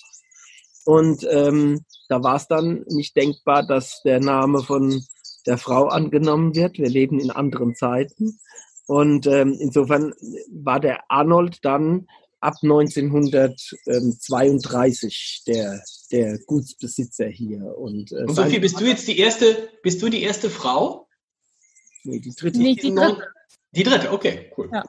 [0.85, 5.03] Und ähm, da war es dann nicht denkbar, dass der Name von
[5.45, 6.77] der Frau angenommen wird.
[6.77, 8.39] Wir leben in anderen Zeiten.
[8.87, 10.13] Und ähm, insofern
[10.51, 12.07] war der Arnold dann
[12.39, 17.75] ab 1932 der, der Gutsbesitzer hier.
[17.77, 21.05] Und, äh, Und Sophie, bist du jetzt die erste, bist du die erste Frau?
[22.05, 22.59] nee, die dritte.
[22.59, 23.27] Nicht die dritte.
[23.71, 24.69] Die dritte, okay, cool.
[24.71, 24.83] Ja.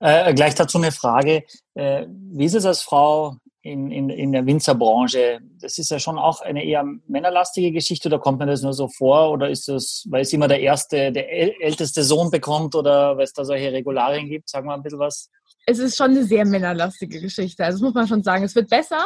[0.00, 1.44] Äh, gleich dazu eine Frage.
[1.74, 5.40] Äh, wie ist es als Frau in, in, in der Winzerbranche?
[5.60, 8.88] Das ist ja schon auch eine eher männerlastige Geschichte oder kommt mir das nur so
[8.88, 9.32] vor?
[9.32, 13.24] Oder ist das, weil es immer der erste, der äl- älteste Sohn bekommt oder weil
[13.24, 14.50] es da solche Regularien gibt?
[14.50, 15.30] Sag mal ein bisschen was.
[15.66, 17.64] Es ist schon eine sehr männerlastige Geschichte.
[17.64, 18.44] Also das muss man schon sagen.
[18.44, 19.04] Es wird besser.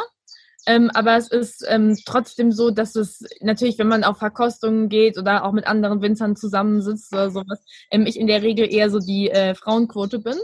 [0.65, 5.17] Ähm, aber es ist ähm, trotzdem so, dass es natürlich, wenn man auf Verkostungen geht
[5.17, 8.99] oder auch mit anderen Winzern zusammensitzt oder sowas, ähm, ich in der Regel eher so
[8.99, 10.35] die äh, Frauenquote bin.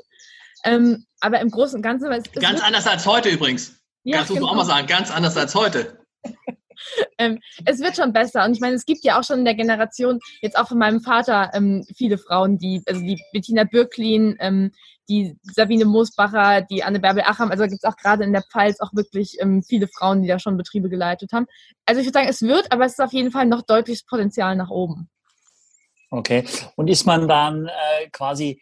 [0.64, 3.76] Ähm, aber im Großen und Ganzen, weil es, es Ganz anders als heute übrigens.
[4.06, 4.52] Ja, das muss man genau.
[4.52, 6.00] auch mal sagen, ganz anders als heute.
[7.66, 8.46] es wird schon besser.
[8.46, 11.02] Und ich meine, es gibt ja auch schon in der Generation, jetzt auch von meinem
[11.02, 14.72] Vater, ähm, viele Frauen, die, also die Bettina Bürklin, ähm,
[15.10, 18.80] die Sabine Moosbacher, die Anne Bärbel Acham, also gibt es auch gerade in der Pfalz
[18.80, 21.46] auch wirklich ähm, viele Frauen, die da schon Betriebe geleitet haben.
[21.86, 24.56] Also ich würde sagen, es wird, aber es ist auf jeden Fall noch deutliches Potenzial
[24.56, 25.10] nach oben.
[26.10, 26.46] Okay.
[26.76, 28.62] Und ist man dann äh, quasi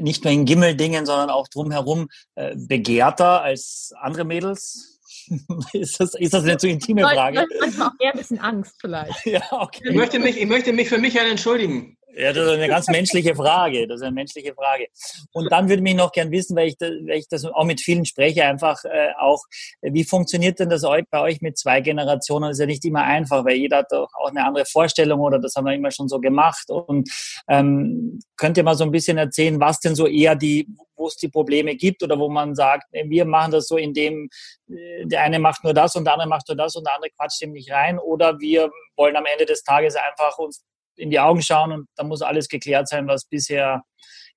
[0.00, 5.00] nicht nur in Gimmeldingen, sondern auch drumherum äh, begehrter als andere Mädels?
[5.72, 7.40] ist, das, ist das eine zu intime Frage?
[7.40, 9.14] Leute, manchmal auch eher ein bisschen Angst vielleicht.
[9.26, 9.92] Ja, Ich okay.
[9.92, 11.95] möchte mich, ich möchte mich für Michael entschuldigen.
[12.18, 13.86] Ja, das ist eine ganz menschliche Frage.
[13.86, 14.86] Das ist eine menschliche Frage.
[15.32, 17.82] Und dann würde mich noch gern wissen, weil ich, da, weil ich das auch mit
[17.82, 19.42] vielen spreche, einfach äh, auch,
[19.82, 22.44] wie funktioniert denn das bei euch mit zwei Generationen?
[22.48, 25.38] Das ist ja nicht immer einfach, weil jeder hat doch auch eine andere Vorstellung oder
[25.38, 26.70] das haben wir immer schon so gemacht.
[26.70, 27.10] Und
[27.48, 31.16] ähm, könnt ihr mal so ein bisschen erzählen, was denn so eher die, wo es
[31.16, 34.30] die Probleme gibt oder wo man sagt, wir machen das so, indem
[34.70, 37.10] äh, der eine macht nur das und der andere macht nur das und der andere
[37.10, 40.64] quatscht ihm nicht rein oder wir wollen am Ende des Tages einfach uns
[40.96, 43.82] in die Augen schauen und da muss alles geklärt sein, was bisher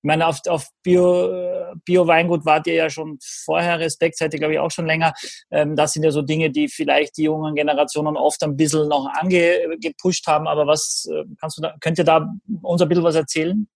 [0.02, 1.30] Ich meine, auf, auf Bio,
[1.84, 5.14] Bio-Weingut wart ihr ja schon vorher, Respekt seid ihr, glaube ich, auch schon länger.
[5.52, 9.08] Ähm, das sind ja so Dinge, die vielleicht die jungen Generationen oft ein bisschen noch
[9.14, 10.48] angepusht haben.
[10.48, 13.68] Aber was äh, kannst du da, könnt ihr da uns ein bisschen was erzählen?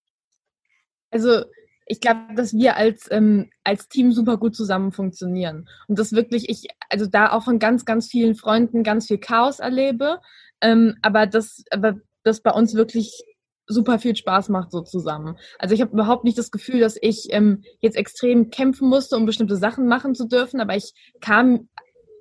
[1.12, 1.44] Also
[1.86, 5.68] ich glaube, dass wir als, ähm, als Team super gut zusammen funktionieren.
[5.88, 9.60] Und das wirklich, ich, also da auch von ganz, ganz vielen Freunden ganz viel Chaos
[9.60, 10.22] erlebe.
[10.62, 13.24] Ähm, aber das, aber das bei uns wirklich
[13.66, 15.38] super viel Spaß macht so zusammen.
[15.58, 19.26] Also ich habe überhaupt nicht das Gefühl, dass ich ähm, jetzt extrem kämpfen musste, um
[19.26, 21.70] bestimmte Sachen machen zu dürfen, aber ich kam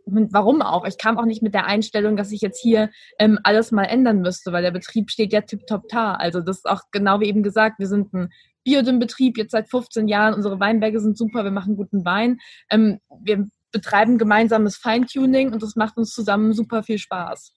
[0.05, 0.85] warum auch?
[0.85, 4.21] Ich kam auch nicht mit der Einstellung, dass ich jetzt hier ähm, alles mal ändern
[4.21, 6.15] müsste, weil der Betrieb steht ja tipptopp da.
[6.15, 8.31] Also das ist auch genau wie eben gesagt, wir sind ein
[8.65, 10.35] Biodym-Betrieb jetzt seit 15 Jahren.
[10.35, 12.39] Unsere Weinberge sind super, wir machen guten Wein.
[12.71, 17.55] Ähm, wir betreiben gemeinsames Feintuning und das macht uns zusammen super viel Spaß.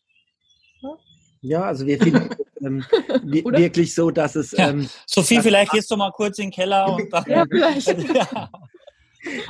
[1.45, 2.29] Ja, also wir finden
[2.61, 2.83] ähm,
[3.23, 4.57] wirklich so, dass es.
[4.57, 7.23] Ähm, Sophie, vielleicht gehst du mal kurz in den Keller und dann.
[7.27, 7.87] Ja, vielleicht.
[8.15, 8.49] ja.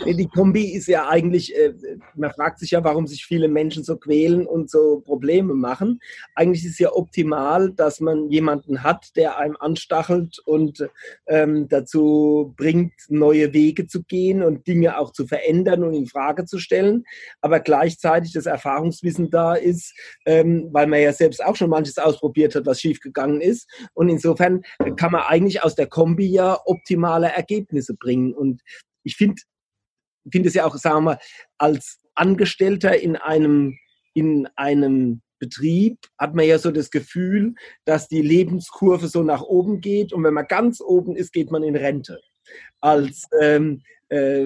[0.05, 1.73] Die Kombi ist ja eigentlich, äh,
[2.15, 5.99] man fragt sich ja, warum sich viele Menschen so quälen und so Probleme machen.
[6.35, 10.88] Eigentlich ist ja optimal, dass man jemanden hat, der einem anstachelt und
[11.27, 16.45] ähm, dazu bringt, neue Wege zu gehen und Dinge auch zu verändern und in Frage
[16.45, 17.03] zu stellen.
[17.41, 19.93] Aber gleichzeitig das Erfahrungswissen da ist,
[20.25, 23.69] ähm, weil man ja selbst auch schon manches ausprobiert hat, was schiefgegangen ist.
[23.93, 24.61] Und insofern
[24.95, 28.33] kann man eigentlich aus der Kombi ja optimale Ergebnisse bringen.
[28.33, 28.61] Und
[29.03, 29.41] ich finde,
[30.31, 31.19] finde es ja auch, sagen wir mal,
[31.57, 33.77] als Angestellter in einem,
[34.13, 39.81] in einem Betrieb hat man ja so das Gefühl, dass die Lebenskurve so nach oben
[39.81, 42.21] geht und wenn man ganz oben ist, geht man in Rente.
[42.79, 44.45] Als ähm, äh,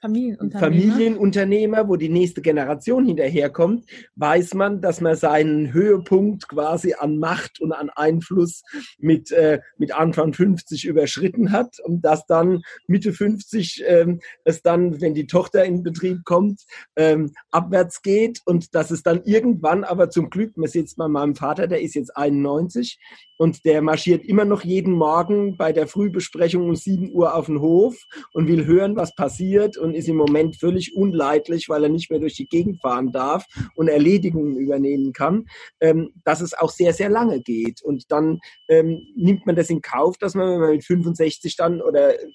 [0.00, 0.60] Familienunternehmer.
[0.60, 3.84] Familienunternehmer, wo die nächste Generation hinterherkommt,
[4.14, 8.62] weiß man, dass man seinen Höhepunkt quasi an Macht und an Einfluss
[8.98, 15.00] mit, äh, mit Anfang 50 überschritten hat und dass dann Mitte 50 ähm, es dann,
[15.00, 16.62] wenn die Tochter in Betrieb kommt,
[16.94, 21.08] ähm, abwärts geht und dass es dann irgendwann aber zum Glück, man sieht es bei
[21.08, 22.98] meinem Vater, der ist jetzt 91,
[23.38, 27.60] und der marschiert immer noch jeden Morgen bei der Frühbesprechung um 7 Uhr auf den
[27.60, 27.96] Hof
[28.32, 32.20] und will hören, was passiert und ist im Moment völlig unleidlich, weil er nicht mehr
[32.20, 35.46] durch die Gegend fahren darf und Erledigungen übernehmen kann,
[35.80, 37.82] ähm, dass es auch sehr, sehr lange geht.
[37.82, 41.80] Und dann ähm, nimmt man das in Kauf, dass man, wenn man mit 65 dann
[41.80, 42.26] oder äh,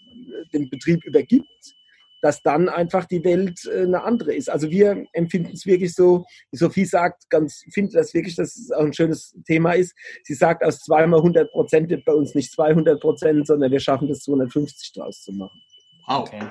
[0.54, 1.76] den Betrieb übergibt,
[2.24, 4.50] dass dann einfach die Welt äh, eine andere ist.
[4.50, 8.72] Also wir empfinden es wirklich so, wie Sophie sagt, ganz, finde das wirklich, dass es
[8.72, 9.94] auch ein schönes Thema ist.
[10.24, 14.08] Sie sagt, aus zweimal 100 Prozent wird bei uns nicht 200 Prozent, sondern wir schaffen
[14.08, 15.62] das 250 draus zu machen.
[16.08, 16.20] Wow.
[16.22, 16.50] Okay.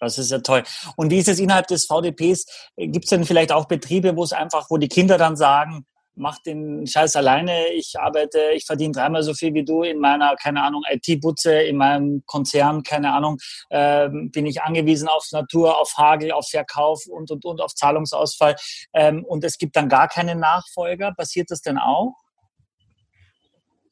[0.00, 0.62] Das ist ja toll.
[0.96, 2.46] Und wie ist es innerhalb des VDPs?
[2.76, 5.86] Gibt es denn vielleicht auch Betriebe, wo es einfach, wo die Kinder dann sagen,
[6.18, 7.68] mach den Scheiß alleine.
[7.68, 11.76] Ich arbeite, ich verdiene dreimal so viel wie du in meiner, keine Ahnung, IT-Butze, in
[11.76, 13.38] meinem Konzern, keine Ahnung,
[13.70, 18.56] ähm, bin ich angewiesen auf Natur, auf Hagel, auf Verkauf und, und, und auf Zahlungsausfall.
[18.92, 21.12] Ähm, und es gibt dann gar keine Nachfolger.
[21.14, 22.14] Passiert das denn auch?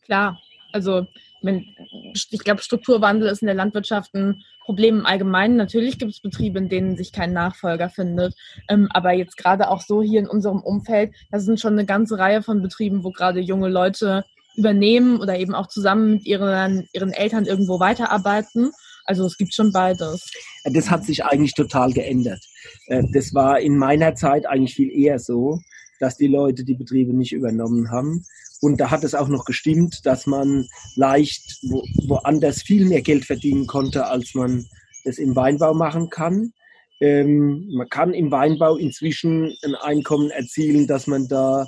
[0.05, 0.39] Klar,
[0.73, 1.07] also
[1.47, 5.57] ich glaube, Strukturwandel ist in der Landwirtschaft ein Problem im Allgemeinen.
[5.57, 8.35] Natürlich gibt es Betriebe, in denen sich kein Nachfolger findet.
[8.69, 12.19] Ähm, aber jetzt gerade auch so hier in unserem Umfeld, da sind schon eine ganze
[12.19, 14.25] Reihe von Betrieben, wo gerade junge Leute
[14.57, 18.73] übernehmen oder eben auch zusammen mit ihren, ihren Eltern irgendwo weiterarbeiten.
[19.05, 20.31] Also es gibt schon beides.
[20.65, 22.41] Das hat sich eigentlich total geändert.
[22.87, 25.61] Äh, das war in meiner Zeit eigentlich viel eher so,
[26.01, 28.25] dass die Leute die Betriebe nicht übernommen haben,
[28.61, 33.25] und da hat es auch noch gestimmt, dass man leicht wo, woanders viel mehr Geld
[33.25, 34.67] verdienen konnte, als man
[35.05, 36.53] es im Weinbau machen kann.
[37.01, 41.67] Ähm, man kann im Weinbau inzwischen ein Einkommen erzielen, dass man da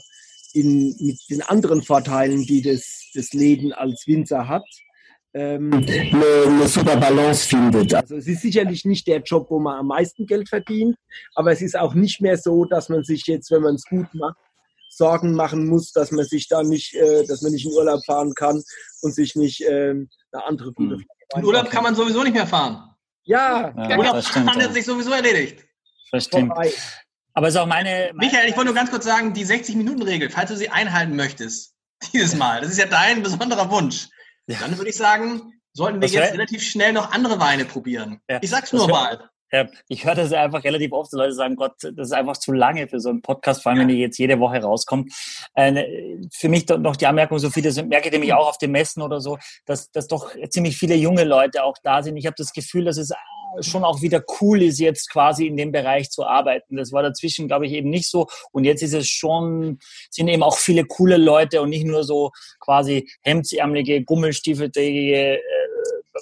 [0.55, 4.65] in, mit den anderen Vorteilen, die das, das Leben als Winzer hat,
[5.35, 7.93] ähm, eine, eine super Balance findet.
[7.95, 10.97] Also es ist sicherlich nicht der Job, wo man am meisten Geld verdient,
[11.35, 14.13] aber es ist auch nicht mehr so, dass man sich jetzt, wenn man es gut
[14.15, 14.39] macht,
[14.99, 18.35] Sorgen machen muss, dass man sich da nicht, äh, dass man nicht in Urlaub fahren
[18.35, 18.63] kann
[19.01, 21.07] und sich nicht äh, eine andere gute hm.
[21.37, 22.95] In Urlaub kann man sowieso nicht mehr fahren.
[23.25, 25.65] Ja, ja Urlaub hat sich sowieso erledigt.
[26.11, 26.53] Das stimmt.
[27.35, 30.31] Aber es ist auch meine, meine Michael, ich wollte nur ganz kurz sagen, die 60-Minuten-Regel,
[30.31, 31.75] falls du sie einhalten möchtest,
[32.13, 34.09] dieses Mal, das ist ja dein besonderer Wunsch,
[34.47, 34.59] ja.
[34.61, 38.21] dann würde ich sagen, sollten wir jetzt relativ schnell noch andere Weine probieren.
[38.29, 38.39] Ja.
[38.41, 39.29] Ich sag's nur mal.
[39.51, 42.87] Ja, ich höre das einfach relativ oft, Leute sagen, Gott, das ist einfach zu lange
[42.87, 45.13] für so einen Podcast, vor allem wenn die jetzt jede Woche rauskommt.
[45.55, 48.73] Äh, für mich noch die Anmerkung, so viele sind, merke ich nämlich auch auf den
[48.73, 52.17] Messen oder so, dass, dass doch ziemlich viele junge Leute auch da sind.
[52.17, 53.13] Ich habe das Gefühl, dass es
[53.61, 56.77] schon auch wieder cool ist, jetzt quasi in dem Bereich zu arbeiten.
[56.77, 58.27] Das war dazwischen, glaube ich, eben nicht so.
[58.53, 59.79] Und jetzt ist es schon,
[60.11, 62.31] sind eben auch viele coole Leute und nicht nur so
[62.61, 65.41] quasi hemdsärmelige, gummelstiefelige äh,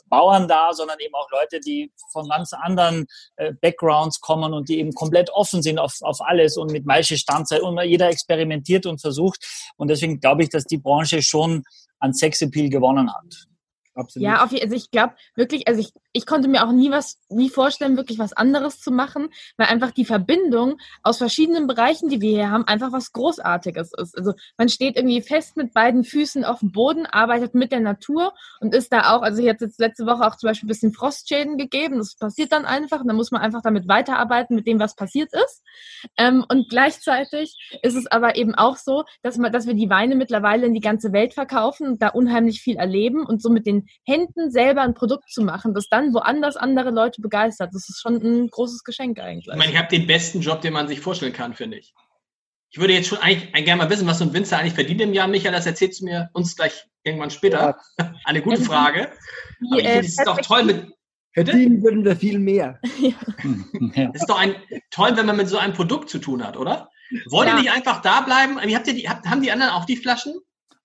[0.06, 3.06] Bauern da, sondern eben auch Leute, die von ganz anderen
[3.36, 7.16] äh, Backgrounds kommen und die eben komplett offen sind auf, auf alles und mit Maische
[7.16, 9.44] Standzeit und jeder experimentiert und versucht.
[9.76, 11.64] Und deswegen glaube ich, dass die Branche schon
[11.98, 13.46] an Sexappeal gewonnen hat.
[13.94, 14.26] Absolut.
[14.26, 17.50] Ja, auf, also ich glaube wirklich, also ich, ich konnte mir auch nie was, nie
[17.50, 22.30] vorstellen, wirklich was anderes zu machen, weil einfach die Verbindung aus verschiedenen Bereichen, die wir
[22.30, 24.16] hier haben, einfach was Großartiges ist.
[24.16, 28.32] Also man steht irgendwie fest mit beiden Füßen auf dem Boden, arbeitet mit der Natur
[28.60, 30.92] und ist da auch, also ich hatte jetzt letzte Woche auch zum Beispiel ein bisschen
[30.92, 34.80] Frostschäden gegeben, das passiert dann einfach und dann muss man einfach damit weiterarbeiten mit dem,
[34.80, 35.62] was passiert ist.
[36.16, 40.16] Ähm, und gleichzeitig ist es aber eben auch so, dass, man, dass wir die Weine
[40.16, 43.86] mittlerweile in die ganze Welt verkaufen und da unheimlich viel erleben und so mit den
[44.04, 47.70] Händen selber ein Produkt zu machen, das dann woanders andere Leute begeistert.
[47.74, 49.48] Das ist schon ein großes Geschenk eigentlich.
[49.48, 51.94] Ich meine, ich habe den besten Job, den man sich vorstellen kann, finde ich.
[52.70, 55.14] Ich würde jetzt schon eigentlich gerne mal wissen, was so ein Winzer eigentlich verdient im
[55.14, 55.28] Jahr.
[55.28, 57.78] Michael, das erzählst du mir uns gleich irgendwann später.
[57.98, 58.14] Ja.
[58.24, 59.12] Eine gute Frage.
[59.70, 60.86] Aber ich finde, es ist doch toll mit,
[61.36, 62.80] Verdienen würden wir viel mehr.
[63.94, 64.10] Ja.
[64.14, 64.54] Es ist doch ein,
[64.90, 66.90] toll, wenn man mit so einem Produkt zu tun hat, oder?
[67.28, 67.54] Wollt ja.
[67.54, 68.58] ihr nicht einfach da bleiben?
[68.58, 70.34] Habt ihr die, habt, haben die anderen auch die Flaschen?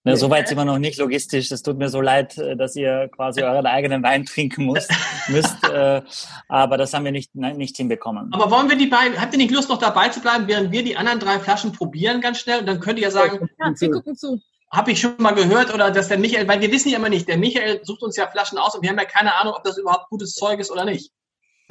[0.04, 1.52] Ne, so weit sind wir noch nicht logistisch.
[1.52, 4.92] Es tut mir so leid, äh, dass ihr quasi euren eigenen Wein trinken müsst.
[5.28, 6.02] müsst äh,
[6.48, 8.34] aber das haben wir nicht, nein, nicht hinbekommen.
[8.34, 10.84] Aber wollen wir die beiden, habt ihr nicht Lust, noch dabei zu bleiben, während wir
[10.84, 12.62] die anderen drei Flaschen probieren ganz schnell?
[12.62, 14.42] Und dann könnt ihr ja sagen, ja, wir gucken zu.
[14.72, 17.28] Habe ich schon mal gehört oder dass der Michael, weil wir wissen ja immer nicht,
[17.28, 19.78] der Michael sucht uns ja Flaschen aus und wir haben ja keine Ahnung, ob das
[19.78, 21.12] überhaupt gutes Zeug ist oder nicht.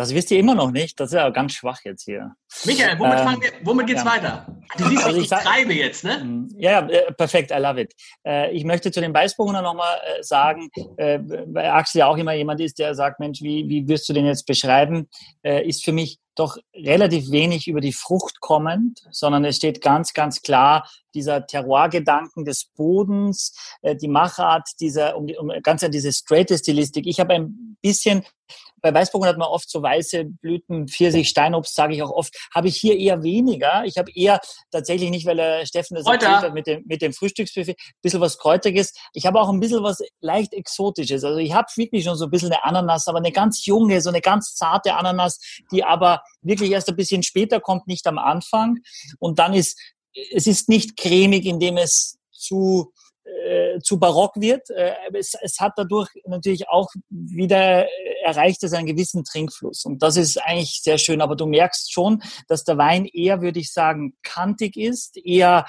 [0.01, 0.99] Das wisst ihr immer noch nicht.
[0.99, 2.35] Das ist ja ganz schwach jetzt hier.
[2.65, 4.11] Michael, womit, ähm, wir, womit geht's ja.
[4.11, 4.47] weiter?
[4.79, 6.25] Du siehst, also ich, ich treibe jetzt, ne?
[6.25, 7.51] Mm, ja, ja, äh, perfekt.
[7.51, 7.93] I love it.
[8.27, 12.63] Äh, ich möchte zu den Weißburgunder nochmal äh, sagen, weil Axel ja auch immer jemand
[12.63, 15.07] ist, der sagt, Mensch, wie, wie wirst du den jetzt beschreiben?
[15.43, 20.41] Ist für mich doch relativ wenig über die Frucht kommend, sondern es steht ganz, ganz
[20.41, 27.07] klar dieser Terroir-Gedanken des Bodens, die Machart, dieser, um, um ganz an diese straight Stilistik.
[27.07, 28.25] Ich habe ein bisschen
[28.83, 32.69] bei Weißburg hat man oft so weiße Blüten, Pfirsich, Steinobst, sage ich auch oft, habe
[32.69, 33.85] ich hier eher weniger.
[33.85, 36.27] Ich habe eher tatsächlich nicht, weil der Steffen das Heute.
[36.27, 38.95] erzählt hat mit dem, mit dem Frühstücksbuffet, ein bisschen was Kräuteriges.
[39.13, 41.25] Ich habe auch ein bisschen was leicht Exotisches.
[41.25, 44.11] Also ich habe wirklich schon so ein bisschen eine Ananas, aber eine ganz junge, so
[44.11, 45.39] eine ganz zarte Ananas,
[45.73, 48.79] die aber wirklich erst ein bisschen später kommt, nicht am Anfang.
[49.19, 49.79] Und dann ist,
[50.33, 52.93] es ist nicht cremig, indem es zu
[53.25, 54.69] äh, zu barock wird.
[54.71, 57.87] Äh, es, es hat dadurch natürlich auch wieder
[58.23, 59.85] erreicht es einen gewissen Trinkfluss.
[59.85, 61.21] Und das ist eigentlich sehr schön.
[61.21, 65.67] Aber du merkst schon, dass der Wein eher, würde ich sagen, kantig ist, eher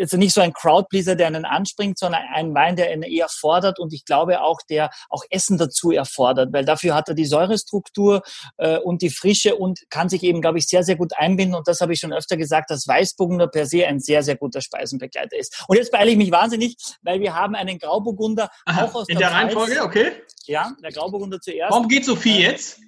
[0.00, 3.78] also nicht so ein Crowdpleaser, der einen anspringt, sondern ein Wein, der einen eher fordert
[3.78, 8.22] und ich glaube auch, der auch Essen dazu erfordert, weil dafür hat er die Säurestruktur
[8.58, 11.68] äh, und die Frische und kann sich eben, glaube ich, sehr, sehr gut einbinden und
[11.68, 15.36] das habe ich schon öfter gesagt, dass Weißburgunder per se ein sehr, sehr guter Speisenbegleiter
[15.36, 15.64] ist.
[15.68, 19.18] Und jetzt beeile ich mich wahnsinnig, weil wir haben einen Grauburgunder Aha, auch aus in
[19.18, 20.12] der, der Reihenfolge, okay.
[20.46, 21.72] Ja, der Grauburgunder zuerst.
[21.72, 22.80] Warum geht Sophie äh, jetzt?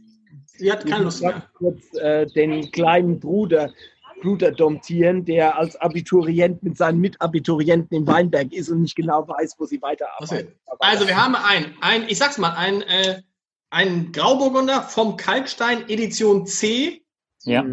[0.58, 1.42] Sie hat keine Lust mehr.
[1.54, 3.72] Kurz äh, den kleinen Bruder
[4.20, 9.56] Bruder domptieren, der als Abiturient mit seinen Mitabiturienten in Weinberg ist und nicht genau weiß,
[9.58, 10.54] wo sie weiterarbeiten.
[10.78, 13.22] Also wir haben ein, ein ich sag's mal, ein, äh,
[13.70, 17.02] ein Grauburgunder vom Kalkstein Edition C
[17.44, 17.64] ja.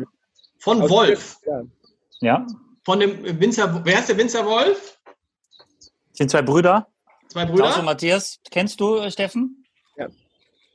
[0.60, 1.38] von Aus Wolf.
[1.45, 1.62] Ja.
[2.21, 2.47] ja.
[2.84, 4.99] Von dem Winzer, wer ist der Winzer Wolf?
[6.12, 6.88] Sind zwei Brüder.
[7.29, 7.63] Zwei Brüder.
[7.63, 8.39] Klaus und Matthias.
[8.51, 9.65] Kennst du, äh, Steffen?
[9.97, 10.08] Ja.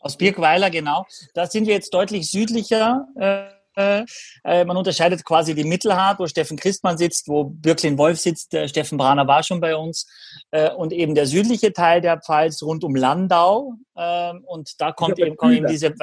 [0.00, 1.06] Aus Birkweiler, genau.
[1.34, 3.06] Da sind wir jetzt deutlich südlicher.
[3.16, 8.52] Äh, äh, man unterscheidet quasi die Mittelhart, wo Steffen Christmann sitzt, wo Birklin Wolf sitzt.
[8.52, 10.06] Der Steffen Brahner war schon bei uns.
[10.50, 13.74] Äh, und eben der südliche Teil der Pfalz rund um Landau.
[13.94, 15.94] Äh, und da kommt eben, kommen eben diese.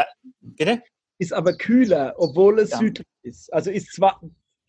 [0.41, 0.81] Bitte?
[1.17, 2.77] Ist aber kühler, obwohl es ja.
[2.77, 3.53] südlich ist.
[3.53, 4.21] Also ist zwar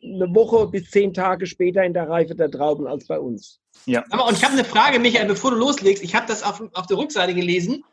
[0.02, 3.60] eine Woche bis zehn Tage später in der Reife der Trauben als bei uns.
[3.86, 4.04] Ja.
[4.10, 6.02] Aber, und ich habe eine Frage, Michael, bevor du loslegst.
[6.02, 7.84] Ich habe das auf, auf der Rückseite gelesen.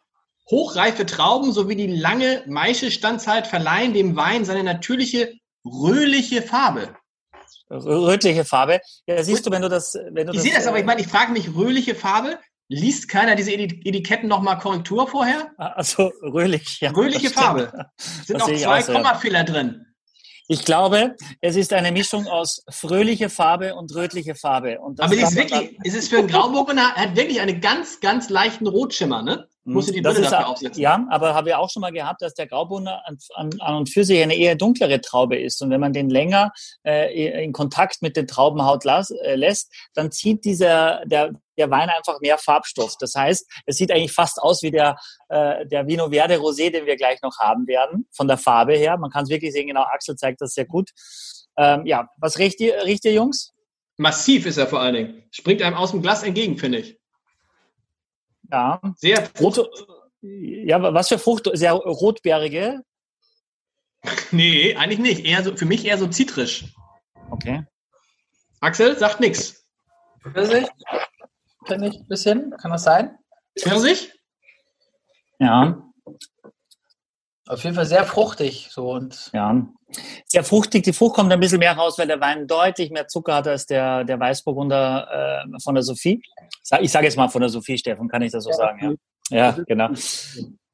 [0.50, 5.34] Hochreife Trauben sowie die lange Maischestandzeit verleihen dem Wein seine natürliche
[5.66, 6.96] röhliche Farbe.
[7.70, 8.82] Rötliche Farbe.
[9.08, 9.98] Ja, siehst du, wenn du das.
[10.12, 13.36] Wenn du ich sehe das, aber ich meine, ich frage mich, rötliche Farbe, liest keiner
[13.36, 15.52] diese Etiketten nochmal Korrektur vorher?
[15.58, 16.91] Also röhlich, ja.
[16.91, 17.88] Rötliche Farbe.
[17.98, 19.86] Sind auch zwei Kommafehler drin.
[20.50, 24.80] Ich glaube, es ist eine Mischung aus fröhliche Farbe und rötliche Farbe.
[24.82, 28.68] Und Aber ist, wirklich, ist es für einen Grauburgunder, hat wirklich einen ganz, ganz leichten
[28.68, 29.48] Rotschimmer, ne?
[29.66, 30.82] Muss die Brille dafür aufsetzen.
[30.82, 33.89] Ja, aber habe ich auch schon mal gehabt, dass der Grauburgunder an, an, an, und
[33.89, 35.61] für sich eine eher dunklere Traube ist.
[35.61, 36.51] Und wenn man den länger
[36.86, 41.89] äh, in Kontakt mit der Traubenhaut las, äh, lässt, dann zieht dieser, der, der Wein
[41.89, 42.97] einfach mehr Farbstoff.
[42.99, 44.97] Das heißt, es sieht eigentlich fast aus wie der,
[45.30, 48.97] äh, der Vino Verde Rosé, den wir gleich noch haben werden, von der Farbe her.
[48.97, 50.89] Man kann es wirklich sehen, genau, Axel zeigt das sehr gut.
[51.57, 53.53] Ähm, ja, was riecht ihr, riecht ihr, Jungs?
[53.97, 55.24] Massiv ist er vor allen Dingen.
[55.32, 56.99] Springt einem aus dem Glas entgegen, finde ich.
[58.54, 58.80] Ja.
[58.97, 59.68] Sehr Rot,
[60.22, 61.49] ja, was für Frucht?
[61.54, 62.84] Sehr rotbeerige?
[64.32, 65.26] Nee, eigentlich nicht.
[65.26, 66.66] Eher so, für mich eher so zitrisch.
[67.32, 67.66] Okay.
[68.60, 69.66] Axel sagt nichts.
[70.22, 70.68] Pfirsich?
[71.66, 72.51] Finde ich ein bisschen.
[72.58, 73.18] Kann das sein?
[73.58, 74.14] Pfirsich?
[75.39, 75.84] Ja,
[77.48, 78.70] Auf jeden Fall sehr fruchtig.
[78.72, 79.66] So und ja.
[80.26, 80.84] Sehr fruchtig.
[80.84, 83.66] Die Frucht kommt ein bisschen mehr raus, weil der Wein deutlich mehr Zucker hat als
[83.66, 86.24] der, der Weißburgunder äh, von der Sophie.
[86.80, 88.98] Ich sage jetzt mal von der Sophie, Stefan, kann ich das so sagen?
[89.30, 89.89] Ja, ja genau.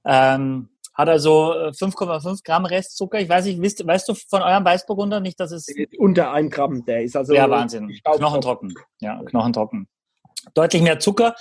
[0.05, 3.19] Ähm, hat also äh, 5,5 Gramm Restzucker.
[3.19, 5.67] Ich weiß nicht, wisst, weißt du von eurem Weißburgunder nicht, dass es
[5.97, 7.33] Unter ein Gramm, der ist also.
[7.33, 7.89] ja, Wahnsinn.
[8.03, 8.75] Knochentrocken.
[8.99, 9.87] Ja, knochentrocken.
[10.53, 11.35] Deutlich mehr Zucker,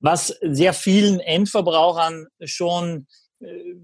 [0.00, 3.06] was sehr vielen Endverbrauchern schon
[3.40, 3.74] äh,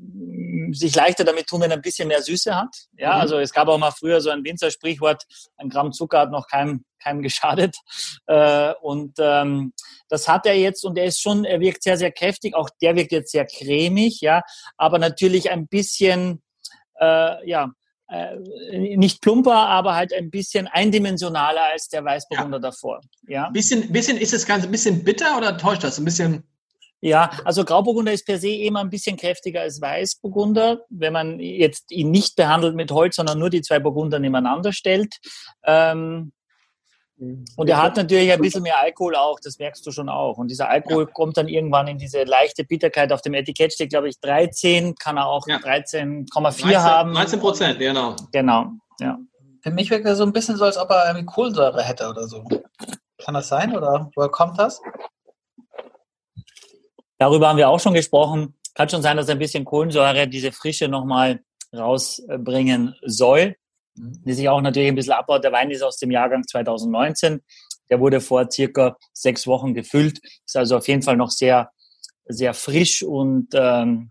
[0.72, 2.74] sich leichter damit tun, wenn er ein bisschen mehr Süße hat.
[2.96, 3.20] Ja, Mhm.
[3.20, 5.24] also es gab auch mal früher so ein Winzersprichwort,
[5.56, 7.76] ein Gramm Zucker hat noch keinem, keinem geschadet.
[8.26, 9.72] Äh, und ähm,
[10.10, 12.54] das hat er jetzt und er ist schon, er wirkt sehr, sehr kräftig.
[12.54, 14.42] Auch der wirkt jetzt sehr cremig, ja,
[14.76, 16.42] aber natürlich ein bisschen,
[17.00, 17.70] äh, ja,
[18.10, 18.36] äh,
[18.96, 23.00] nicht plumper, aber halt ein bisschen eindimensionaler als der Weißburgunder davor.
[23.26, 23.50] Ja.
[23.50, 25.98] Bisschen, bisschen ist das Ganze ein bisschen bitter oder täuscht das?
[25.98, 26.42] Ein bisschen.
[27.01, 31.92] Ja, also Grauburgunder ist per se immer ein bisschen kräftiger als Weißburgunder, wenn man jetzt
[31.92, 35.14] ihn nicht behandelt mit Holz, sondern nur die zwei Burgunder nebeneinander stellt.
[35.64, 36.32] Ähm,
[37.57, 40.38] und er hat natürlich ein bisschen mehr Alkohol auch, das merkst du schon auch.
[40.38, 43.12] Und dieser Alkohol kommt dann irgendwann in diese leichte Bitterkeit.
[43.12, 45.57] Auf dem Etikett steht, glaube ich, 13, kann er auch Ja.
[45.57, 47.12] 13,4 haben.
[47.12, 48.14] 19 Prozent, genau.
[48.32, 48.66] Genau,
[49.01, 49.18] ja.
[49.62, 52.28] für mich wirkt er so ein bisschen so, als ob er irgendwie Kohlensäure hätte oder
[52.28, 52.44] so.
[53.18, 54.80] Kann das sein oder woher kommt das?
[57.18, 58.54] Darüber haben wir auch schon gesprochen.
[58.74, 61.40] Kann schon sein, dass ein bisschen Kohlensäure diese Frische nochmal
[61.76, 63.56] rausbringen soll,
[63.96, 65.42] die sich auch natürlich ein bisschen abbaut.
[65.44, 67.40] Der Wein ist aus dem Jahrgang 2019.
[67.90, 70.20] Der wurde vor circa sechs Wochen gefüllt.
[70.46, 71.70] Ist also auf jeden Fall noch sehr,
[72.26, 74.10] sehr frisch und ähm,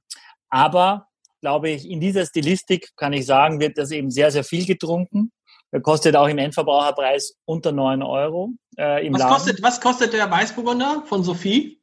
[0.50, 1.08] aber
[1.42, 5.32] glaube ich, in dieser Stilistik kann ich sagen, wird das eben sehr, sehr viel getrunken.
[5.72, 9.34] Er kostet auch im Endverbraucherpreis unter 9 Euro äh, im Was Laden.
[9.34, 11.77] kostet, was kostet der Weißburgunder von Sophie?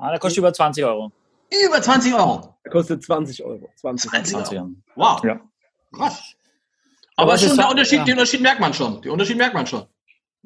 [0.00, 1.12] Ah, der kostet über 20 Euro.
[1.66, 2.54] Über 20 Euro.
[2.64, 3.68] Der kostet 20 Euro.
[3.76, 4.66] 20 20 20 Euro.
[4.68, 4.74] Euro.
[4.96, 5.24] Wow.
[5.24, 5.40] Ja.
[5.92, 6.22] Krass.
[7.16, 8.04] Aber Aber es schon ist- der Unterschied, ja.
[8.04, 9.02] den Unterschied merkt man schon.
[9.02, 9.84] Den Unterschied merkt man schon.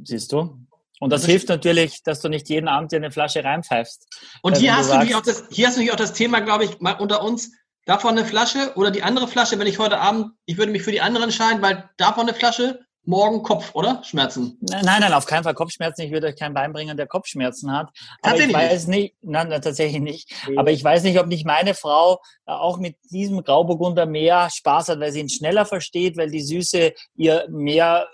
[0.03, 0.59] Siehst du?
[1.01, 4.09] Und das hilft natürlich, dass du nicht jeden Abend dir eine Flasche reinpfeifst.
[4.43, 6.41] Und Ja, hier hast, du natürlich auch das, hier hast du natürlich auch das Thema,
[6.41, 7.53] glaube ich, mal unter uns,
[7.85, 10.93] davon eine Flasche oder die andere Flasche, wenn ich heute Abend, ich würde mich für
[10.93, 14.03] die andere entscheiden, weil davon eine Flasche, morgen Kopf, oder?
[14.05, 14.59] Schmerzen.
[14.61, 16.03] Nein, nein, auf keinen Fall Kopfschmerzen.
[16.03, 17.91] Ich würde euch keinen Bein bringen, der Kopfschmerzen hat.
[18.23, 20.33] Aber ich weiß nicht, nein, nein, tatsächlich nicht.
[20.57, 24.89] Aber ich weiß nicht, ob nicht meine Frau äh, auch mit diesem Grauburgunder mehr Spaß
[24.91, 28.09] hat, weil sie ihn schneller versteht, weil die Süße ihr mehr,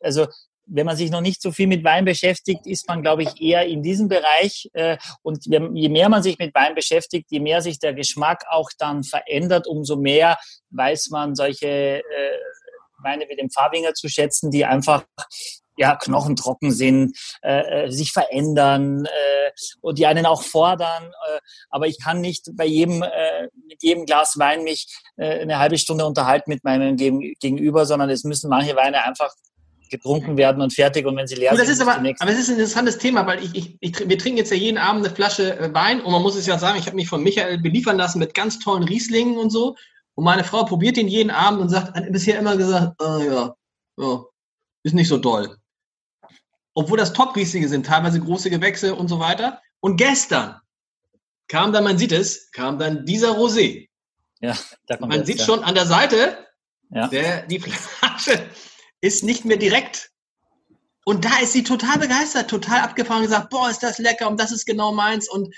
[0.00, 0.26] also
[0.72, 3.66] wenn man sich noch nicht so viel mit Wein beschäftigt, ist man, glaube ich, eher
[3.66, 4.70] in diesem Bereich.
[4.72, 8.70] äh, Und je mehr man sich mit Wein beschäftigt, je mehr sich der Geschmack auch
[8.78, 10.38] dann verändert, umso mehr
[10.70, 12.02] weiß man solche
[13.02, 15.04] Weine wie den Farbinger zu schätzen, die einfach
[15.76, 21.04] ja, knochentrocken sind, äh, äh, sich verändern äh, und die einen auch fordern.
[21.04, 21.40] Äh,
[21.70, 25.78] aber ich kann nicht bei jedem, äh, mit jedem Glas Wein mich äh, eine halbe
[25.78, 29.32] Stunde unterhalten mit meinem Gegen- Gegenüber, sondern es müssen manche Weine einfach
[29.90, 31.06] getrunken werden und fertig.
[31.06, 33.26] Und wenn sie leer Und das sind, ist aber, aber es ist ein interessantes Thema,
[33.26, 36.12] weil ich, ich, ich, wir trinken jetzt ja jeden Abend eine Flasche äh, Wein und
[36.12, 38.84] man muss es ja sagen, ich habe mich von Michael beliefern lassen mit ganz tollen
[38.84, 39.76] Rieslingen und so.
[40.14, 43.54] Und meine Frau probiert den jeden Abend und sagt, hat bisher immer gesagt, ah ja,
[43.96, 44.24] ja,
[44.82, 45.56] ist nicht so doll.
[46.74, 49.60] Obwohl das Top-Rieslinge sind, teilweise große Gewächse und so weiter.
[49.80, 50.60] Und gestern
[51.48, 53.88] kam dann, man sieht es, kam dann dieser Rosé.
[54.40, 54.56] ja,
[55.00, 55.44] Man jetzt, sieht ja.
[55.46, 56.46] schon an der Seite,
[56.90, 57.08] Ja.
[57.08, 58.46] der, die Flasche
[59.00, 60.10] ist nicht mehr direkt.
[61.04, 64.38] Und da ist sie total begeistert, total abgefahren und gesagt, boah, ist das lecker und
[64.38, 65.28] das ist genau meins.
[65.28, 65.52] Und,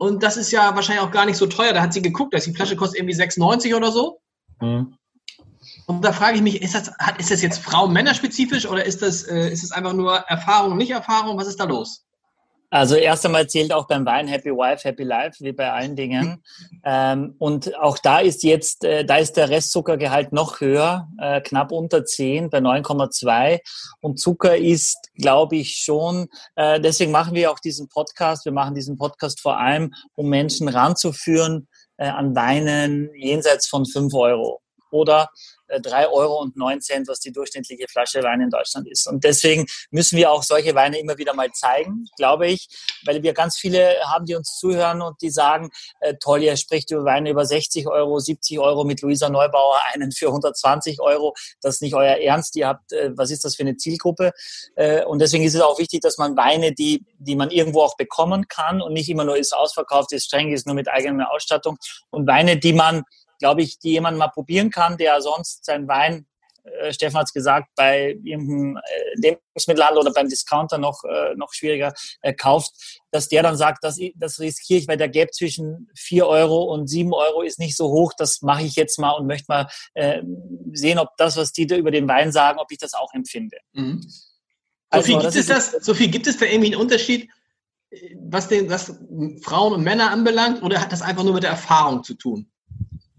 [0.00, 1.74] und das ist ja wahrscheinlich auch gar nicht so teuer.
[1.74, 4.18] Da hat sie geguckt, dass die Flasche kostet irgendwie 6,90 oder so.
[4.58, 4.96] Mhm.
[5.86, 9.24] Und da frage ich mich, ist das, hat, ist das jetzt Frau-Männer-spezifisch oder ist das,
[9.24, 11.36] äh, ist das einfach nur Erfahrung, nicht Erfahrung?
[11.36, 12.06] Was ist da los?
[12.70, 16.42] Also erst einmal zählt auch beim Wein Happy Wife, Happy Life, wie bei allen Dingen.
[16.84, 21.72] ähm, und auch da ist jetzt, äh, da ist der Restzuckergehalt noch höher, äh, knapp
[21.72, 23.60] unter 10 bei 9,2.
[24.00, 28.44] Und Zucker ist, glaube ich, schon, äh, deswegen machen wir auch diesen Podcast.
[28.44, 31.66] Wir machen diesen Podcast vor allem, um Menschen ranzuführen
[31.96, 34.62] äh, an Weinen jenseits von 5 Euro.
[34.90, 35.30] Oder
[35.70, 36.40] äh, drei Euro
[37.06, 39.06] was die durchschnittliche Flasche Wein in Deutschland ist.
[39.06, 42.68] Und deswegen müssen wir auch solche Weine immer wieder mal zeigen, glaube ich,
[43.04, 45.70] weil wir ganz viele haben, die uns zuhören und die sagen,
[46.00, 50.12] äh, toll, ihr spricht über Weine über 60 Euro, 70 Euro mit Luisa Neubauer, einen
[50.12, 51.34] für 120 Euro.
[51.60, 52.56] Das ist nicht euer Ernst.
[52.56, 54.32] Ihr habt, äh, was ist das für eine Zielgruppe?
[54.74, 57.96] Äh, und deswegen ist es auch wichtig, dass man Weine, die, die man irgendwo auch
[57.96, 61.78] bekommen kann und nicht immer nur ist ausverkauft, ist streng, ist nur mit eigener Ausstattung
[62.10, 63.04] und Weine, die man
[63.40, 66.26] glaube ich, die jemand mal probieren kann, der sonst seinen Wein,
[66.62, 68.80] äh, Stefan hat es gesagt, bei irgendeinem äh,
[69.16, 72.70] Lebensmittelhandel oder beim Discounter noch, äh, noch schwieriger äh, kauft,
[73.10, 76.86] dass der dann sagt, das, das riskiere ich, weil der Gap zwischen vier Euro und
[76.86, 80.22] sieben Euro ist nicht so hoch, das mache ich jetzt mal und möchte mal äh,
[80.72, 83.56] sehen, ob das, was die da über den Wein sagen, ob ich das auch empfinde.
[83.72, 84.06] Mhm.
[84.90, 87.30] Also, Sophie, gibt es das, Sophie, gibt es da irgendwie einen Unterschied,
[88.16, 88.92] was, den, was
[89.42, 92.49] Frauen und Männer anbelangt, oder hat das einfach nur mit der Erfahrung zu tun?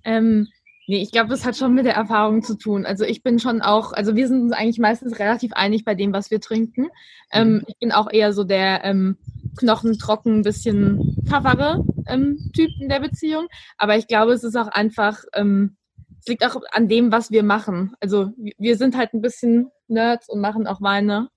[0.03, 0.47] Ähm,
[0.87, 2.85] nee, ich glaube, das hat schon mit der Erfahrung zu tun.
[2.85, 6.13] Also ich bin schon auch, also wir sind uns eigentlich meistens relativ einig bei dem,
[6.13, 6.89] was wir trinken.
[7.31, 7.63] Ähm, mhm.
[7.67, 9.17] ich bin auch eher so der ähm,
[9.57, 13.47] knochentrocken, bisschen toughere ähm, Typ in der Beziehung.
[13.77, 15.77] Aber ich glaube, es ist auch einfach, ähm,
[16.19, 17.93] es liegt auch an dem, was wir machen.
[17.99, 21.29] Also wir sind halt ein bisschen Nerds und machen auch Weine.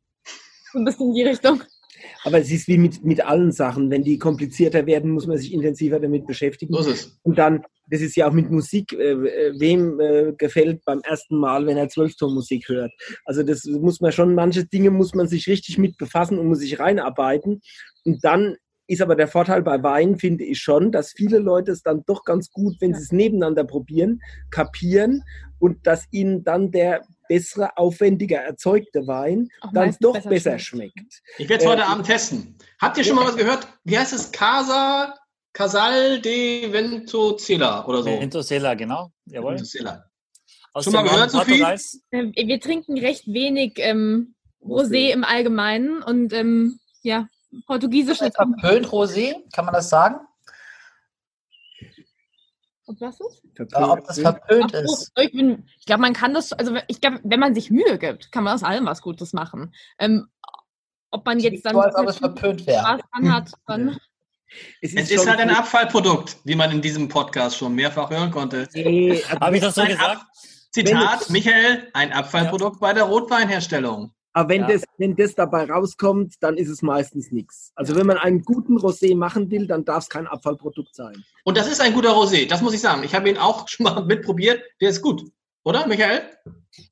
[0.73, 1.63] So ein bisschen in die Richtung.
[2.25, 3.91] Aber es ist wie mit, mit allen Sachen.
[3.91, 6.75] Wenn die komplizierter werden, muss man sich intensiver damit beschäftigen.
[6.75, 7.19] Ist es.
[7.23, 11.37] Und dann, das ist ja auch mit Musik, äh, äh wem äh, gefällt beim ersten
[11.37, 12.93] Mal, wenn er Zwölftonmusik hört.
[13.25, 16.61] Also das muss man schon, manche Dinge muss man sich richtig mit befassen und muss
[16.61, 17.61] sich reinarbeiten.
[18.05, 18.57] Und dann
[18.87, 22.25] ist aber der Vorteil bei Wein, finde ich schon, dass viele Leute es dann doch
[22.25, 24.21] ganz gut, wenn sie es nebeneinander probieren,
[24.51, 25.23] kapieren
[25.59, 31.23] und dass ihnen dann der bessere, aufwendiger erzeugte Wein Auch dann doch besser, besser schmeckt.
[31.39, 32.57] Ich werde es heute äh, Abend testen.
[32.79, 33.67] Habt ihr schon mal was gehört?
[33.85, 34.31] Wie heißt es?
[34.31, 35.15] Casa,
[35.55, 38.11] Casal de Ventosela oder so?
[38.11, 39.13] Ventosela, genau.
[39.27, 39.53] Jawohl.
[39.53, 40.05] Ventosela.
[40.81, 41.65] Schon mal gehört, Sophie?
[42.11, 47.29] Ähm, wir trinken recht wenig ähm, Rosé im Allgemeinen und ähm, ja,
[47.69, 48.33] portugiesische.
[48.33, 50.17] Verpönt Rosé, kann man das sagen?
[52.87, 53.43] Ob was ist?
[53.73, 55.13] Ja, ob das verpönt ist.
[55.17, 58.43] Ich, ich glaube, man kann das, also ich glaube, wenn man sich Mühe gibt, kann
[58.43, 59.73] man aus allem was Gutes machen.
[60.01, 60.27] Ähm,
[61.13, 61.75] ob man jetzt dann.
[61.75, 62.99] So, als ob es verpönt wäre.
[63.13, 63.97] Anhat, dann.
[64.81, 68.31] Es ist, es ist halt ein Abfallprodukt, wie man in diesem Podcast schon mehrfach hören
[68.31, 68.69] konnte.
[68.75, 70.01] Nee, Habe ich das so gesagt?
[70.03, 70.27] Ab
[70.71, 72.81] Zitat, Michael, ein Abfallprodukt ja.
[72.81, 74.13] bei der Rotweinherstellung.
[74.33, 74.69] Aber wenn, ja.
[74.69, 77.71] das, wenn das dabei rauskommt, dann ist es meistens nichts.
[77.77, 81.25] Also wenn man einen guten Rosé machen will, dann darf es kein Abfallprodukt sein.
[81.45, 83.05] Und das ist ein guter Rosé, das muss ich sagen.
[83.05, 85.23] Ich habe ihn auch schon mal mitprobiert, der ist gut.
[85.65, 86.23] Oder, Michael?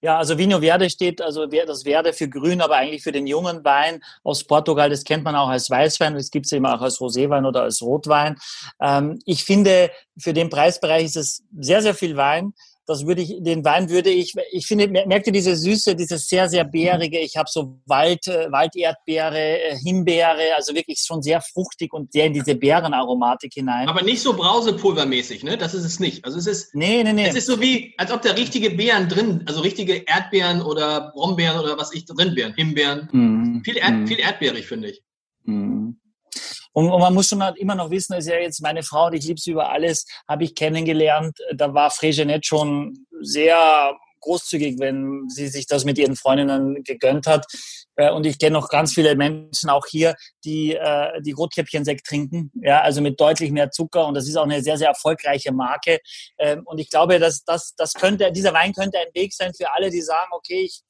[0.01, 3.65] Ja, also Vinho Verde steht, also das Verde für grün, aber eigentlich für den jungen
[3.65, 4.89] Wein aus Portugal.
[4.89, 7.83] Das kennt man auch als Weißwein, das gibt es eben auch als Roséwein oder als
[7.83, 8.37] Rotwein.
[8.81, 12.55] Ähm, ich finde, für den Preisbereich ist es sehr, sehr viel Wein
[12.87, 16.49] das würde ich, den Wein würde ich, ich finde, merkt ihr diese Süße, dieses sehr,
[16.49, 21.93] sehr bärige, ich habe so Wald, äh, Walderdbeere, äh, Himbeere, also wirklich schon sehr fruchtig
[21.93, 23.89] und sehr in diese Beerenaromatik hinein.
[23.89, 25.57] Aber nicht so brausepulvermäßig, ne?
[25.57, 26.25] Das ist es nicht.
[26.25, 27.27] Also es ist, nee, nee, nee.
[27.27, 31.61] es ist so wie, als ob da richtige Beeren drin, also richtige Erdbeeren oder Brombeeren
[31.61, 33.09] oder was ich drin wären, Himbeeren.
[33.13, 33.63] Mm.
[33.65, 34.07] Viel, Erd, mm.
[34.07, 35.03] viel erdbeerig, finde ich.
[35.45, 35.91] Mm.
[36.73, 39.19] Und, und man muss schon halt immer noch wissen, ist ja jetzt meine Frau, die
[39.19, 41.39] ich liebe sie über alles, habe ich kennengelernt.
[41.55, 47.45] Da war Fregenet schon sehr großzügig, wenn sie sich das mit ihren Freundinnen gegönnt hat.
[47.97, 50.15] Äh, und ich kenne noch ganz viele Menschen auch hier,
[50.45, 54.07] die äh, die Rotkäppchensekt trinken, ja, also mit deutlich mehr Zucker.
[54.07, 55.99] Und das ist auch eine sehr, sehr erfolgreiche Marke.
[56.39, 59.73] Ähm, und ich glaube, dass das, das könnte, dieser Wein könnte ein Weg sein für
[59.75, 60.81] alle, die sagen, okay, ich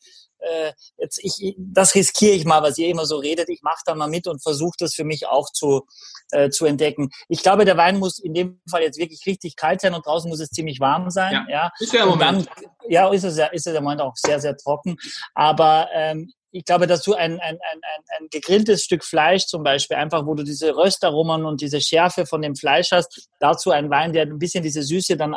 [0.43, 3.49] äh, jetzt ich, das riskiere ich mal, was ihr immer so redet.
[3.49, 5.86] Ich mache da mal mit und versuche das für mich auch zu,
[6.30, 7.11] äh, zu entdecken.
[7.28, 10.28] Ich glaube, der Wein muss in dem Fall jetzt wirklich richtig kalt sein und draußen
[10.28, 11.32] muss es ziemlich warm sein.
[11.32, 11.72] Ja, ja.
[11.78, 12.49] ist ja im Moment.
[12.49, 14.97] Dann, ja, ist es ja, ist es im Moment auch sehr, sehr trocken.
[15.35, 17.80] Aber ähm, ich glaube, dass du ein, ein, ein,
[18.18, 22.43] ein gegrilltes Stück Fleisch zum Beispiel, einfach wo du diese Röstaromen und diese Schärfe von
[22.43, 25.37] dem Fleisch hast, dazu ein Wein, der ein bisschen diese Süße dann äh,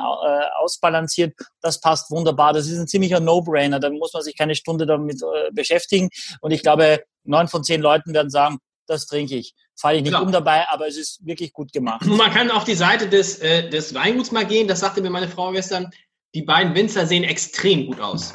[0.60, 2.52] ausbalanciert, das passt wunderbar.
[2.52, 6.10] Das ist ein ziemlicher No-Brainer, da muss man sich keine Stunde damit äh, beschäftigen.
[6.42, 9.56] Und ich glaube, neun von zehn Leuten werden sagen, das trinke ich.
[9.78, 10.24] Falle ich nicht Klar.
[10.24, 12.06] um dabei, aber es ist wirklich gut gemacht.
[12.06, 15.28] Man kann auf die Seite des, äh, des Weinguts mal gehen, das sagte mir meine
[15.28, 15.92] Frau gestern.
[16.36, 18.34] Die beiden Winzer sehen extrem gut aus.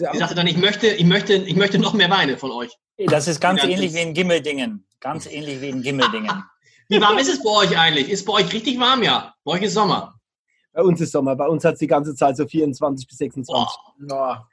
[0.00, 2.76] Ja ich sagte dann, ich möchte, ich, möchte, ich möchte noch mehr Weine von euch.
[3.06, 4.84] Das ist ganz ähnlich wie in Gimmeldingen.
[4.98, 6.42] Ganz ähnlich wie in Gimmeldingen.
[6.88, 8.08] wie warm ist es bei euch eigentlich?
[8.08, 9.32] Ist bei euch richtig warm, ja?
[9.44, 10.18] Bei euch ist Sommer.
[10.72, 11.36] Bei uns ist Sommer.
[11.36, 13.54] Bei uns hat es die ganze Zeit so 24 bis 26.
[13.54, 13.66] Oh.
[14.10, 14.48] Ja.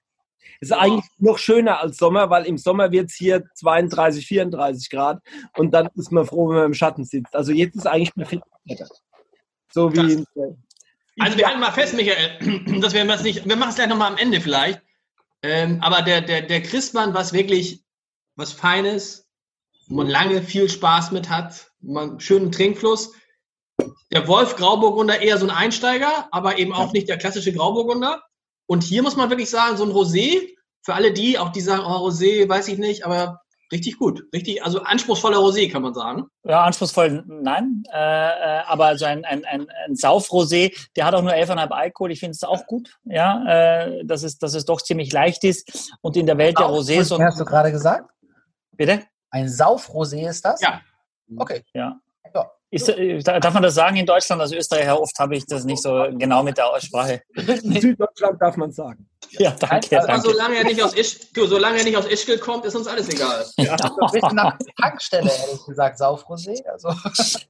[0.61, 0.79] Es ist oh.
[0.79, 5.19] eigentlich noch schöner als Sommer, weil im Sommer wird es hier 32, 34 Grad
[5.57, 7.35] und dann ist man froh, wenn man im Schatten sitzt.
[7.35, 8.43] Also jetzt ist eigentlich perfekt.
[9.71, 10.25] So wie in,
[11.19, 14.11] Also wir halten mal fest, Michael, dass wir das nicht, wir machen es gleich nochmal
[14.11, 14.81] am Ende vielleicht.
[15.41, 17.83] Ähm, aber der, der, der Christmann, was wirklich
[18.35, 19.27] was Feines,
[19.87, 23.13] wo man lange viel Spaß mit hat, man schönen Trinkfluss.
[24.11, 28.21] Der Wolf Grauburgunder eher so ein Einsteiger, aber eben auch nicht der klassische Grauburgunder.
[28.65, 31.83] Und hier muss man wirklich sagen, so ein Rosé, für alle die, auch die sagen,
[31.83, 33.41] oh, Rosé, weiß ich nicht, aber
[33.71, 34.23] richtig gut.
[34.33, 36.25] Richtig, also anspruchsvoller Rosé, kann man sagen.
[36.43, 37.83] Ja, anspruchsvoll, nein.
[37.91, 42.11] Äh, äh, aber so ein, ein, ein, ein Saufrosé, der hat auch nur 11,5 Alkohol.
[42.11, 45.93] Ich finde es auch gut, ja, äh, dass, es, dass es doch ziemlich leicht ist.
[46.01, 47.11] Und in der Welt der Rosés...
[47.11, 48.09] Was hast du gerade gesagt?
[48.71, 49.03] Bitte?
[49.31, 50.61] Ein Saufrosé ist das?
[50.61, 50.81] Ja.
[51.37, 51.63] Okay.
[51.73, 51.99] Ja.
[52.33, 52.51] Ja.
[52.71, 54.41] Ist, äh, darf man das sagen in Deutschland?
[54.41, 57.21] Als Österreicher oft habe ich das nicht so genau mit der Aussprache.
[57.35, 59.09] In Süddeutschland darf man sagen.
[59.31, 59.97] Ja, danke.
[59.97, 60.29] Aber danke.
[60.29, 63.45] solange er nicht aus Isch, solange er nicht aus Ischgl kommt, ist uns alles egal.
[63.57, 63.77] Ja.
[63.77, 66.65] So ein bisschen nach Tankstelle, ehrlich gesagt, Saufrosé.
[66.65, 66.89] Also,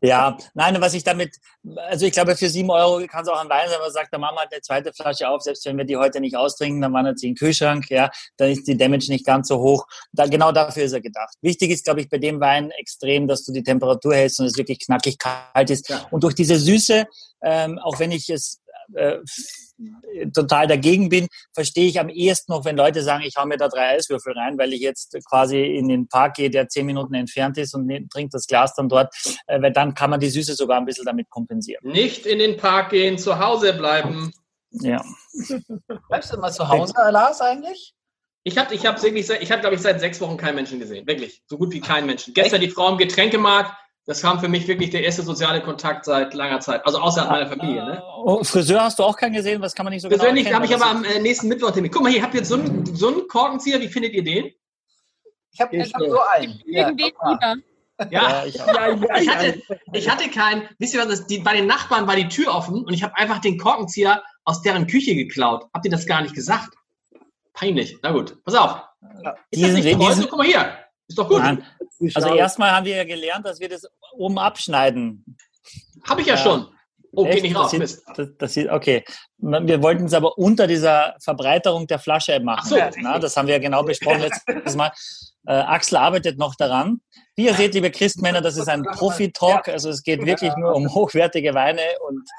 [0.01, 1.35] ja, nein, was ich damit,
[1.77, 4.17] also ich glaube, für sieben Euro kann es auch ein Wein sein, aber sagt, da
[4.17, 6.93] machen wir halt eine zweite Flasche auf, selbst wenn wir die heute nicht austrinken, dann
[6.93, 9.85] wandert sie in den Kühlschrank, ja, dann ist die Damage nicht ganz so hoch.
[10.11, 11.35] Da, genau dafür ist er gedacht.
[11.41, 14.57] Wichtig ist, glaube ich, bei dem Wein extrem, dass du die Temperatur hältst und es
[14.57, 15.89] wirklich knackig kalt ist.
[15.89, 16.07] Ja.
[16.11, 17.05] Und durch diese Süße,
[17.41, 18.59] ähm, auch wenn ich es
[18.93, 19.19] äh,
[20.33, 23.67] total dagegen bin, verstehe ich am ehesten noch, wenn Leute sagen, ich hau mir da
[23.67, 27.57] drei Eiswürfel rein, weil ich jetzt quasi in den Park gehe, der zehn Minuten entfernt
[27.57, 29.13] ist und trinkt das Glas dann dort,
[29.47, 31.89] äh, weil dann kann man die Süße sogar ein bisschen damit kompensieren.
[31.89, 34.31] Nicht in den Park gehen, zu Hause bleiben.
[34.71, 35.03] Ja.
[36.09, 37.93] bleibst du immer zu Hause, Lars, eigentlich?
[38.43, 41.05] Ich habe, ich habe wirklich, ich habe, glaube ich, seit sechs Wochen keinen Menschen gesehen.
[41.07, 42.33] Wirklich, so gut wie keinen Menschen.
[42.33, 43.71] Gestern die Frau im Getränkemarkt.
[44.05, 46.83] Das kam für mich wirklich der erste soziale Kontakt seit langer Zeit.
[46.85, 47.85] Also außerhalb meiner Familie.
[47.85, 48.03] Ne?
[48.23, 49.61] Oh, Friseur hast du auch keinen gesehen?
[49.61, 50.63] Was kann man nicht so genau Persönlich erkennen?
[50.63, 51.91] habe ich aber Das am äh, nächsten Mittwoch Termin.
[51.91, 53.79] Guck mal, hier habt ihr jetzt so einen, so einen Korkenzieher.
[53.79, 54.51] Wie findet ihr den?
[55.51, 56.59] Ich habe hab so einen.
[56.65, 56.89] Wieder.
[56.91, 58.55] ist- Ja, ja, ich.
[58.55, 59.35] Ja, ja, Ich ja.
[59.35, 59.61] hatte,
[59.93, 62.83] ich hatte keinen, wisst ihr was, das, die, bei den Nachbarn war die Tür offen
[62.85, 65.65] und ich habe einfach den Korkenzieher aus deren Küche geklaut.
[65.73, 66.69] Habt ihr das gar nicht gesagt?
[67.53, 67.97] Peinlich.
[68.01, 68.81] Na gut, pass auf.
[69.01, 70.07] Ist das Diesen, nicht toll?
[70.07, 70.77] diesen, So, guck mal hier.
[71.09, 71.39] Ist doch gut.
[71.39, 71.65] nein.
[72.13, 75.25] Also erstmal haben wir ja gelernt, dass wir das oben abschneiden.
[76.07, 76.41] Habe ich ja Ja.
[76.41, 76.67] schon.
[77.11, 77.41] Oh, Echt?
[77.41, 78.01] nicht Das raus.
[78.15, 79.03] Das, das sieht, okay.
[79.39, 82.59] Wir wollten es aber unter dieser Verbreiterung der Flasche machen.
[82.61, 83.01] Ach so.
[83.01, 84.91] Na, das haben wir ja genau besprochen letztes Mal.
[85.47, 87.01] Äh, Axel arbeitet noch daran.
[87.35, 89.67] Wie ihr seht, liebe Christmänner, das ist ein Profi-Talk.
[89.69, 92.29] Also es geht wirklich nur um hochwertige Weine und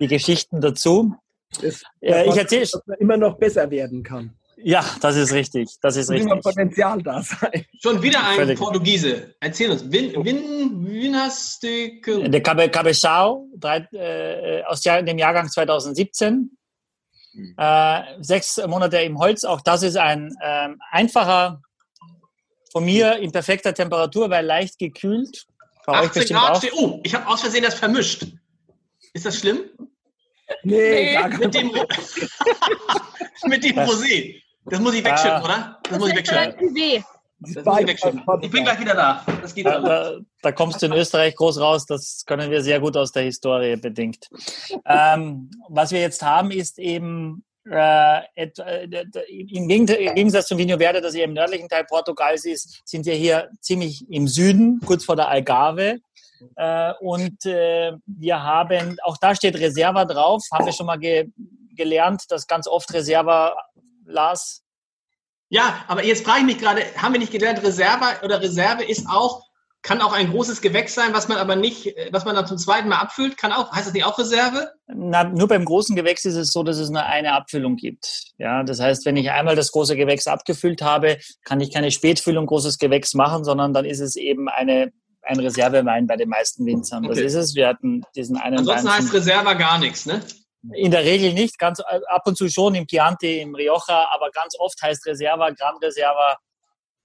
[0.00, 1.14] die Geschichten dazu.
[1.60, 4.36] Das, Äh, ich erzähle, dass man immer noch besser werden kann.
[4.64, 5.68] Ja, das ist richtig.
[5.80, 6.54] Das ist muss immer richtig.
[6.54, 7.66] Potenzial da sein.
[7.82, 8.58] Schon wieder ein Völlig.
[8.58, 9.34] Portugiese.
[9.40, 9.90] Erzähl uns.
[9.90, 12.04] Win, Win, Winastic.
[12.06, 16.50] Der Cabe, Cabechao, drei, äh, aus dem Jahrgang 2017.
[17.56, 19.44] Äh, sechs Monate im Holz.
[19.44, 21.62] Auch das ist ein ähm, einfacher,
[22.72, 25.46] von mir in perfekter Temperatur, weil leicht gekühlt.
[25.86, 26.56] Bei euch 18 bestimmt Grad auch.
[26.58, 26.72] steht.
[26.74, 28.26] Oh, ich habe aus Versehen das vermischt.
[29.12, 29.60] Ist das schlimm?
[30.64, 31.86] Nee, Nee, gar Mit dem, Problem.
[33.46, 34.42] mit dem Rosé.
[34.66, 35.44] Das muss ich wegschütten, Ah.
[35.44, 35.78] oder?
[35.82, 36.76] Das Das muss ich wegschütten.
[36.76, 38.22] ich wegschütten.
[38.42, 39.24] Ich bin gleich wieder da.
[39.40, 42.78] Das geht Da, da, da kommst du in Österreich groß raus, das können wir sehr
[42.80, 44.28] gut aus der Historie bedingt.
[44.86, 48.88] Ähm, was wir jetzt haben, ist eben äh, äh,
[49.28, 53.50] im Gegensatz zum Vinho Verde, das hier im nördlichen Teil Portugals ist, sind wir hier
[53.60, 55.98] ziemlich im Süden, kurz vor der Algarve.
[56.56, 61.28] Äh, und äh, wir haben, auch da steht Reserva drauf, haben wir schon mal ge
[61.74, 63.54] gelernt, dass ganz oft Reserva,
[64.04, 64.62] Lars,
[65.48, 69.06] Ja, aber jetzt frage ich mich gerade, haben wir nicht gelernt, Reserve oder Reserve ist
[69.08, 69.42] auch,
[69.82, 72.56] kann auch ein großes Gewächs sein, was man aber nicht, äh, was man dann zum
[72.56, 74.70] zweiten Mal abfüllt, kann auch, heißt das nicht auch Reserve?
[74.86, 78.32] Na, nur beim großen Gewächs ist es so, dass es nur eine Abfüllung gibt.
[78.38, 82.46] Ja, das heißt, wenn ich einmal das große Gewächs abgefüllt habe, kann ich keine Spätfüllung
[82.46, 84.92] großes Gewächs machen, sondern dann ist es eben eine,
[85.22, 87.02] ein Reservewein bei den meisten Winzern.
[87.02, 87.26] Das Okay.
[87.26, 87.54] ist es.
[87.56, 90.20] Wir hatten diesen einen Ansonsten Wein heißt Reserve gar nichts, ne?
[90.74, 94.30] In der Regel nicht, ganz äh, ab und zu schon im Chianti, im Rioja, aber
[94.30, 96.38] ganz oft heißt Reserva, Gran Reserva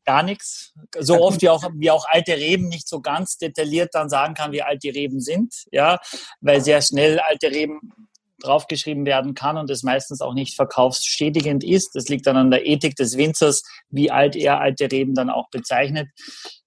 [0.06, 0.74] gar nichts.
[0.98, 4.54] So oft wie auch, wie auch alte Reben nicht so ganz detailliert dann sagen kann,
[4.54, 6.00] wie alt die Reben sind, ja,
[6.40, 7.94] weil sehr schnell alte Reben
[8.42, 11.96] draufgeschrieben werden kann und es meistens auch nicht verkaufsschädigend ist.
[11.96, 15.50] Das liegt dann an der Ethik des Winzers, wie alt er alte Reben dann auch
[15.50, 16.08] bezeichnet.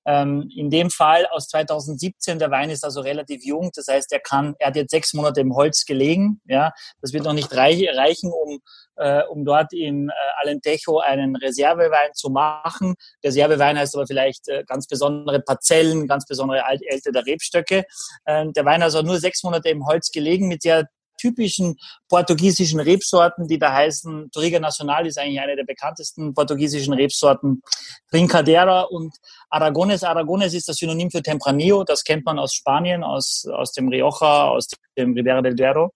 [0.07, 4.21] Ähm, in dem Fall aus 2017, der Wein ist also relativ jung, das heißt, er
[4.21, 7.87] kann, er hat jetzt sechs Monate im Holz gelegen, ja, das wird noch nicht reich,
[7.95, 8.61] reichen, um,
[8.97, 12.95] äh, um dort in äh, Alentejo einen Reservewein zu machen.
[13.23, 17.85] Reservewein heißt aber vielleicht äh, ganz besondere Parzellen, ganz besondere Alt Älter der Rebstöcke.
[18.27, 20.89] Ähm, der Wein also nur sechs Monate im Holz gelegen mit sehr
[21.21, 21.77] typischen
[22.09, 27.63] portugiesischen Rebsorten, die da heißen, Toriga Nacional ist eigentlich eine der bekanntesten portugiesischen Rebsorten,
[28.11, 29.15] Trincadeira und
[29.51, 30.03] Aragones.
[30.03, 34.49] Aragones ist das Synonym für Tempranillo, das kennt man aus Spanien, aus, aus dem Rioja,
[34.49, 35.93] aus dem Ribera del Duero.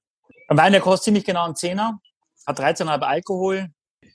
[0.48, 1.98] Ein Wein, der kostet ziemlich genau einen Zehner,
[2.46, 3.68] hat 13,5 Alkohol.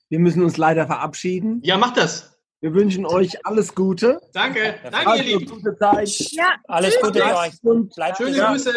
[0.09, 1.59] Wir müssen uns leider verabschieden.
[1.63, 2.35] Ja, mach das.
[2.61, 4.19] Wir wünschen euch alles Gute.
[4.33, 4.75] Danke.
[4.91, 5.45] Danke, ihr Lieben.
[5.49, 6.09] gute Zeit.
[6.31, 7.53] Ja, Alles Gute für euch.
[7.63, 8.37] Und Bleibt Schöne.
[8.37, 8.73] Grüße.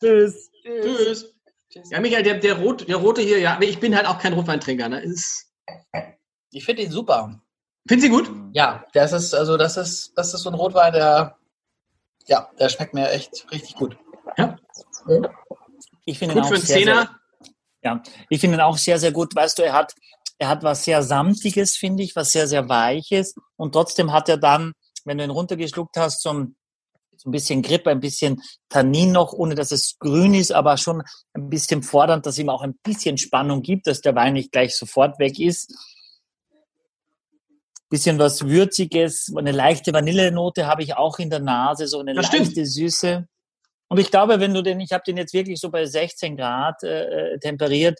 [0.00, 0.50] tschüss.
[0.62, 1.34] Tschüss.
[1.90, 4.88] Ja, Michael, der, der, Rot, der Rote hier, ja, ich bin halt auch kein Rotweintrinker.
[4.88, 5.00] Ne?
[5.00, 5.52] Ist,
[6.50, 7.40] Ich finde ihn super.
[7.86, 8.30] finden Sie gut?
[8.52, 11.36] Ja, das ist, also das ist, das ist so ein Rotwein, der,
[12.26, 13.98] ja, der schmeckt mir echt richtig gut.
[16.06, 17.10] Ich finde ihn Gut auch für einen sehr, sehr,
[17.82, 19.34] ja, ich finde ihn auch sehr, sehr gut.
[19.34, 19.94] Weißt du, er hat,
[20.38, 23.34] er hat was sehr Samtiges, finde ich, was sehr, sehr Weiches.
[23.56, 24.72] Und trotzdem hat er dann,
[25.04, 26.56] wenn du ihn runtergeschluckt hast, so ein,
[27.18, 31.02] so ein bisschen Grip, ein bisschen Tannin noch, ohne dass es grün ist, aber schon
[31.34, 34.76] ein bisschen fordernd, dass ihm auch ein bisschen Spannung gibt, dass der Wein nicht gleich
[34.76, 35.74] sofort weg ist.
[37.90, 42.26] Bisschen was Würziges, eine leichte Vanillenote habe ich auch in der Nase, so eine Das
[42.26, 42.46] stimmt.
[42.46, 43.26] leichte Süße.
[43.88, 46.82] Und ich glaube, wenn du den, ich habe den jetzt wirklich so bei 16 Grad
[46.82, 47.98] äh, äh, temperiert,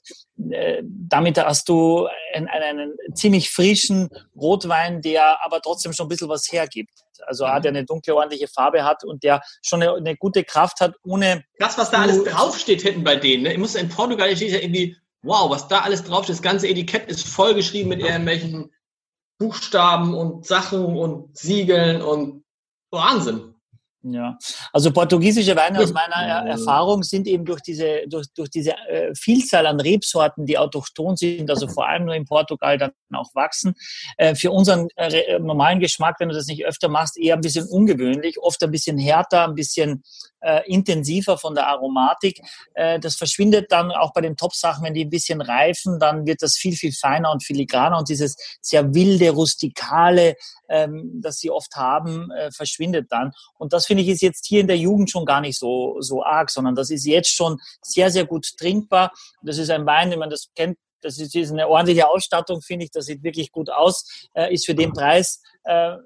[0.51, 6.29] äh, damit hast du einen, einen, ziemlich frischen Rotwein, der aber trotzdem schon ein bisschen
[6.29, 6.93] was hergibt.
[7.27, 7.51] Also Mhm.
[7.51, 10.95] hat er eine dunkle, ordentliche Farbe hat und der schon eine, eine gute Kraft hat,
[11.05, 13.45] ohne Das, was da alles draufsteht hinten bei denen.
[13.45, 13.53] Ne?
[13.53, 16.37] Ich muss in Portugal steht ja irgendwie, wow, was da alles draufsteht.
[16.37, 18.71] Das ganze Etikett ist vollgeschrieben mit irgendwelchen
[19.39, 22.45] Buchstaben und Sachen und Siegeln und
[22.91, 23.55] Wahnsinn.
[24.03, 24.39] Ja,
[24.73, 29.13] also portugiesische Weine aus meiner er Erfahrung sind eben durch diese, durch, durch diese äh,
[29.15, 33.75] Vielzahl an Rebsorten, die autochthon sind, also vor allem nur in Portugal dann auch wachsen,
[34.17, 37.41] äh, für unseren äh, re- normalen Geschmack, wenn du das nicht öfter machst, eher ein
[37.41, 40.05] bisschen ungewöhnlich, oft ein bisschen härter, ein bisschen
[40.41, 42.41] äh, intensiver von der Aromatik.
[42.75, 46.43] Äh, das verschwindet dann auch bei den Top-Sachen, wenn die ein bisschen reifen, dann wird
[46.43, 50.37] das viel, viel feiner und filigraner und dieses sehr wilde, rustikale,
[50.69, 53.33] ähm, das sie oft haben, äh, verschwindet dann.
[53.59, 56.23] Und das finde ich ist jetzt hier in der Jugend schon gar nicht so, so
[56.23, 59.13] arg, sondern das ist jetzt schon sehr, sehr gut trinkbar.
[59.43, 62.91] Das ist ein Wein, wenn man das kennt, das ist, eine ordentliche Ausstattung, finde ich.
[62.91, 64.29] Das sieht wirklich gut aus.
[64.35, 65.99] Äh, ist für den Preis äh,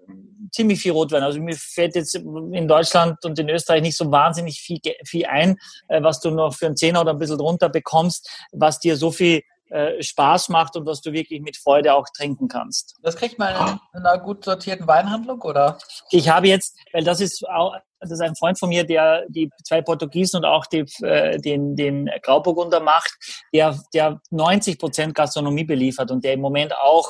[0.50, 1.22] ziemlich viel Rotwein.
[1.22, 5.56] Also mir fällt jetzt in Deutschland und in Österreich nicht so wahnsinnig viel, viel ein,
[5.88, 9.12] äh, was du noch für einen Zehner oder ein bisschen drunter bekommst, was dir so
[9.12, 12.96] viel äh, Spaß macht und was du wirklich mit Freude auch trinken kannst.
[13.02, 15.78] Das kriegt man in, in einer gut sortierten Weinhandlung, oder?
[16.10, 19.48] Ich habe jetzt, weil das ist auch, das ist ein Freund von mir, der die
[19.64, 23.16] zwei Portugiesen und auch die, äh, den, den Grauburgunder macht,
[23.54, 27.08] der, der 90 Prozent Gastronomie beliefert und der im Moment auch,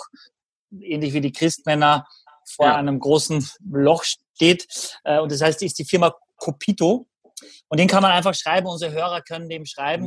[0.81, 2.07] ähnlich wie die Christmänner,
[2.55, 2.77] vor Ja.
[2.77, 4.67] einem großen Loch steht.
[5.05, 7.07] Äh, und das heißt, ist die Firma Copito.
[7.69, 10.07] Und den kann man einfach schreiben, unsere Hörer können dem schreiben.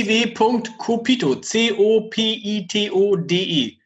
[0.00, 1.36] Www.copito,
[2.50, 3.76] C-O-P-I-T-O-D-E.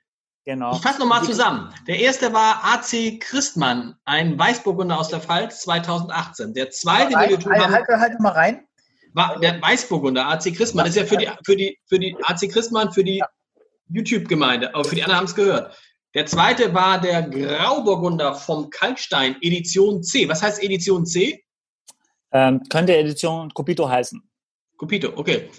[0.47, 0.75] Genau.
[0.77, 1.73] Ich fasse nochmal Die- zusammen.
[1.87, 6.53] Der erste war AC Christmann, ein Weißburgunder aus der Pfalz 2018.
[6.53, 8.67] Der zweite, den wir Halt, halt, haben, halt, halt mal rein.
[9.15, 10.85] war der Weißburgunder, AC Christmann.
[10.87, 13.23] Das ist ja für die, für die, für die AC Christmann, für die
[13.89, 15.75] YouTube-Gemeinde, aber für die anderen haben es gehört.
[16.15, 20.29] Der zweite war der Grauburgunder vom Kalkstein, Edition C.
[20.29, 21.45] Was heißt Edition C?
[22.33, 24.23] Ähm, könnte Edition Copito heißen.
[24.77, 25.51] Copito, okay.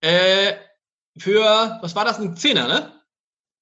[0.00, 0.54] Äh,
[1.18, 2.92] für, was war das, ein Zehner, ne?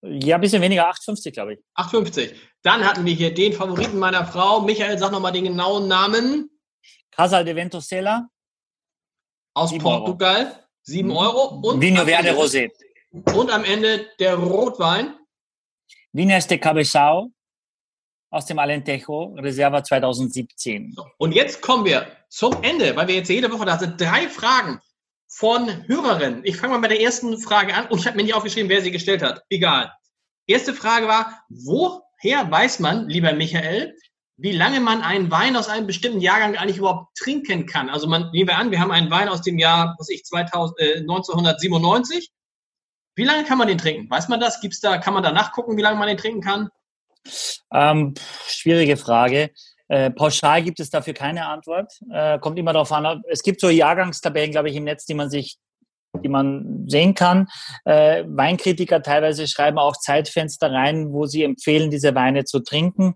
[0.02, 1.60] Ja, ein bisschen weniger, 8,50 glaube ich.
[1.76, 2.34] 8,50.
[2.62, 4.60] Dann hatten wir hier den Favoriten meiner Frau.
[4.60, 6.50] Michael, sag nochmal den genauen Namen.
[7.10, 8.28] Casal de Ventosela,
[9.54, 9.98] Aus Sieben Euro.
[10.00, 10.66] Portugal.
[10.82, 11.60] 7 Euro.
[11.62, 12.70] Und Vino Verde Rosé.
[13.34, 15.14] Und am Ende der Rotwein.
[16.14, 17.32] Viñas de Cabezao
[18.30, 20.92] aus dem Alentejo, Reserva 2017.
[20.94, 24.00] So, Und jetzt kommen wir zum Ende, weil wir jetzt jede Woche da sind.
[24.00, 24.80] Drei Fragen
[25.26, 26.42] von Hörerinnen.
[26.44, 28.80] Ich fange mal bei der ersten Frage an und ich habe mir nicht aufgeschrieben, wer
[28.80, 29.42] sie gestellt hat.
[29.50, 29.92] Egal.
[30.46, 33.96] Erste Frage war, woher weiß man, lieber Michael,
[34.36, 37.90] wie lange man einen Wein aus einem bestimmten Jahrgang eigentlich überhaupt trinken kann?
[37.90, 40.78] Also man, nehmen wir an, wir haben einen Wein aus dem Jahr, was ich, 2000,
[40.78, 42.30] äh, 1997.
[43.16, 44.10] Wie lange kann man den trinken?
[44.10, 44.60] Weiß man das?
[44.60, 46.68] Gibt's da, kann man da nachgucken, wie lange man den trinken kann?
[47.72, 48.14] Ähm,
[48.46, 49.50] schwierige Frage.
[49.88, 51.92] Äh, pauschal gibt es dafür keine Antwort.
[52.10, 53.22] Äh, kommt immer darauf an.
[53.28, 55.56] Es gibt so Jahrgangstabellen, glaube ich, im Netz, die man sich,
[56.22, 57.48] die man sehen kann.
[57.84, 63.14] Äh, Weinkritiker teilweise schreiben auch Zeitfenster rein, wo sie empfehlen, diese Weine zu trinken.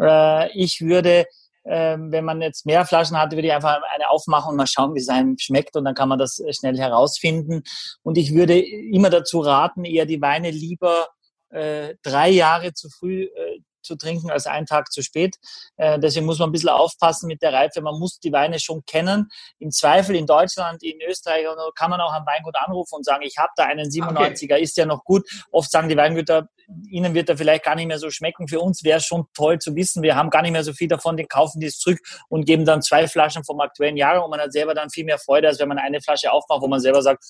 [0.00, 1.26] Äh, ich würde,
[1.68, 4.94] äh, wenn man jetzt mehr Flaschen hat, würde ich einfach eine aufmachen und mal schauen,
[4.94, 7.62] wie es einem schmeckt und dann kann man das äh, schnell herausfinden.
[8.02, 11.08] Und ich würde immer dazu raten, eher die Weine lieber
[11.50, 13.47] äh, drei Jahre zu früh äh,
[13.88, 15.36] zu trinken als einen Tag zu spät.
[15.76, 17.80] Äh, deswegen muss man ein bisschen aufpassen mit der Reife.
[17.80, 19.28] Man muss die Weine schon kennen.
[19.58, 23.38] Im Zweifel in Deutschland, in Österreich kann man auch am Weingut anrufen und sagen, ich
[23.38, 24.62] habe da einen 97er, okay.
[24.62, 25.28] ist ja noch gut.
[25.50, 26.48] Oft sagen die Weingüter,
[26.90, 28.46] ihnen wird er vielleicht gar nicht mehr so schmecken.
[28.48, 30.88] Für uns wäre es schon toll zu wissen, wir haben gar nicht mehr so viel
[30.88, 34.30] davon, den kaufen die es zurück und geben dann zwei Flaschen vom aktuellen Jahr und
[34.30, 36.80] man hat selber dann viel mehr Freude, als wenn man eine Flasche aufmacht, wo man
[36.80, 37.24] selber sagt,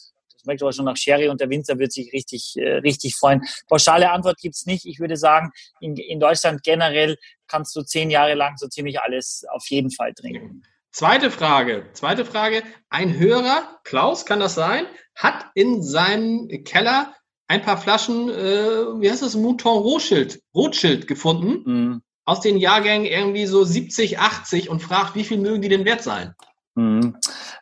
[0.48, 3.42] schmeckt aber schon nach Sherry und der Winzer wird sich richtig, äh, richtig freuen.
[3.68, 4.86] Pauschale Antwort gibt's nicht.
[4.86, 9.44] Ich würde sagen, in, in Deutschland generell kannst du zehn Jahre lang so ziemlich alles
[9.50, 10.62] auf jeden Fall trinken.
[10.90, 11.90] Zweite Frage.
[11.92, 12.62] Zweite Frage.
[12.88, 17.14] Ein Hörer, Klaus kann das sein, hat in seinem Keller
[17.46, 21.70] ein paar Flaschen, äh, wie heißt das, Mouton Rothschild, Rothschild gefunden.
[21.70, 22.02] Mhm.
[22.24, 26.02] Aus den Jahrgängen irgendwie so 70, 80 und fragt, wie viel mögen die denn wert
[26.02, 26.34] sein?
[26.78, 27.16] Mhm.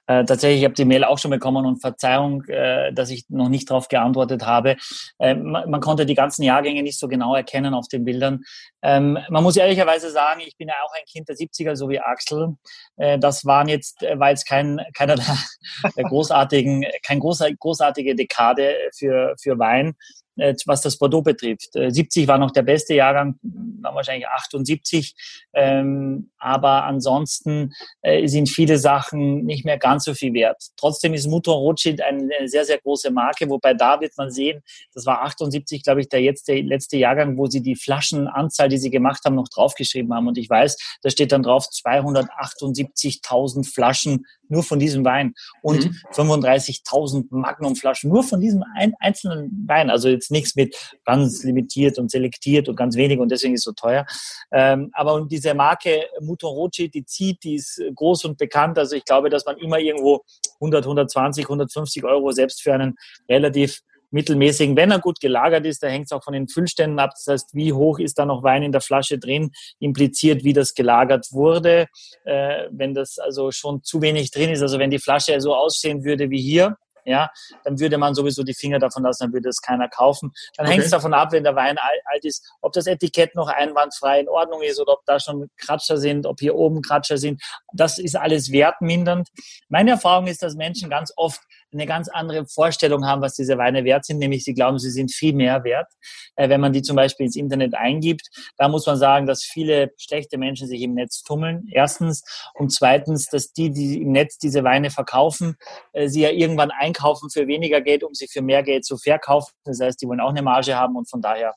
[0.07, 3.49] Äh, tatsächlich, ich habe die Mail auch schon bekommen und Verzeihung, äh, dass ich noch
[3.49, 4.77] nicht darauf geantwortet habe.
[5.19, 8.45] Äh, man, man, konnte die ganzen Jahrgänge nicht so genau erkennen auf den Bildern.
[8.83, 11.99] Ähm, man muss ehrlicherweise sagen, ich bin ja auch ein Kind der 70er, so wie
[11.99, 12.57] Axel.
[12.99, 18.75] Äh, das waren jetzt, äh, war jetzt kein, keiner der großartigen, kein großer, großartige Dekade
[18.95, 19.95] für, für Wein.
[20.37, 21.73] Was das Bordeaux betrifft.
[21.73, 25.15] 70 äh, war noch der beste Jahrgang, dann wahrscheinlich 78.
[25.55, 27.73] Ähm, aber ansonsten
[28.03, 30.63] äh, sind viele Sachen nicht mehr ganz so viel wert.
[30.77, 34.63] Trotzdem ist Mouton Rothschild eine sehr, sehr große Marke, wobei da wird man sehen,
[34.95, 38.79] das war 78, glaube ich, der jetzt der letzte Jahrgang, wo sie die Flaschenanzahl, die
[38.79, 40.29] sie gemacht haben, noch draufgeschrieben haben.
[40.29, 45.97] Und ich weiß, da steht dann drauf 278.000 Flaschen nur von diesem Wein und mhm.
[46.13, 49.91] 35.000 Magnumflaschen nur von diesem ein, einzelnen Wein.
[49.91, 53.65] Also jetzt nichts mit ganz limitiert und selektiert und ganz wenig und deswegen ist es
[53.65, 54.07] so teuer.
[54.53, 58.79] Ähm, aber diese Marke Mouton Rothschild, die zieht, die ist groß und bekannt.
[58.79, 60.23] Also ich glaube, dass man immer irgendwo
[60.61, 62.97] 100, 120, 150 Euro selbst für einen
[63.29, 64.77] relativ mittelmäßigen.
[64.77, 67.11] Wenn er gut gelagert ist, da hängt es auch von den Füllständen ab.
[67.15, 70.75] Das heißt, wie hoch ist da noch Wein in der Flasche drin, impliziert, wie das
[70.75, 71.87] gelagert wurde.
[72.25, 76.05] Äh, wenn das also schon zu wenig drin ist, also wenn die Flasche so aussehen
[76.05, 76.77] würde wie hier,
[77.07, 77.31] ja,
[77.65, 80.33] dann würde man sowieso die Finger davon lassen, dann würde es keiner kaufen.
[80.57, 80.75] Dann okay.
[80.75, 84.29] hängt es davon ab, wenn der Wein alt ist, ob das Etikett noch einwandfrei in
[84.29, 87.41] Ordnung ist oder ob da schon Kratscher sind, ob hier oben Kratscher sind.
[87.73, 89.29] Das ist alles wertmindernd.
[89.69, 91.41] Meine Erfahrung ist, dass Menschen ganz oft
[91.73, 95.13] eine ganz andere Vorstellung haben, was diese Weine wert sind, nämlich sie glauben, sie sind
[95.13, 95.93] viel mehr wert,
[96.37, 98.29] äh, wenn man die zum Beispiel ins Internet eingibt.
[98.57, 102.23] Da muss man sagen, dass viele schlechte Menschen sich im Netz tummeln, erstens.
[102.55, 105.57] Und zweitens, dass die, die im Netz diese Weine verkaufen,
[105.93, 109.53] äh, sie ja irgendwann einkaufen für weniger Geld, um sie für mehr Geld zu verkaufen.
[109.65, 111.55] Das heißt, die wollen auch eine Marge haben und von daher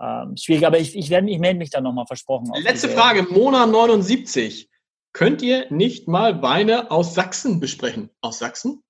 [0.00, 0.66] ähm, schwierig.
[0.66, 2.50] Aber ich, ich, werde, ich melde mich dann nochmal versprochen.
[2.62, 4.68] Letzte Frage, Mona 79.
[5.12, 8.10] Könnt ihr nicht mal Weine aus Sachsen besprechen?
[8.22, 8.81] Aus Sachsen?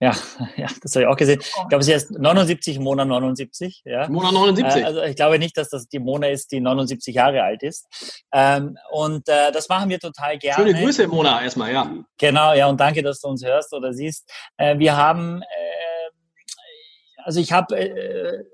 [0.00, 0.12] Ja,
[0.56, 1.40] ja, das habe ich auch gesehen.
[1.40, 3.82] Ich glaube, sie ist 79, Mona 79.
[3.84, 4.08] Ja.
[4.08, 4.82] Mona 79.
[4.82, 7.86] Äh, also ich glaube nicht, dass das die Mona ist, die 79 Jahre alt ist.
[8.32, 10.68] Ähm, und äh, das machen wir total gerne.
[10.68, 11.92] Schöne Grüße, Mona, erstmal, ja.
[12.18, 14.30] Genau, ja, und danke, dass du uns hörst oder siehst.
[14.56, 18.44] Äh, wir haben, äh, also ich habe äh,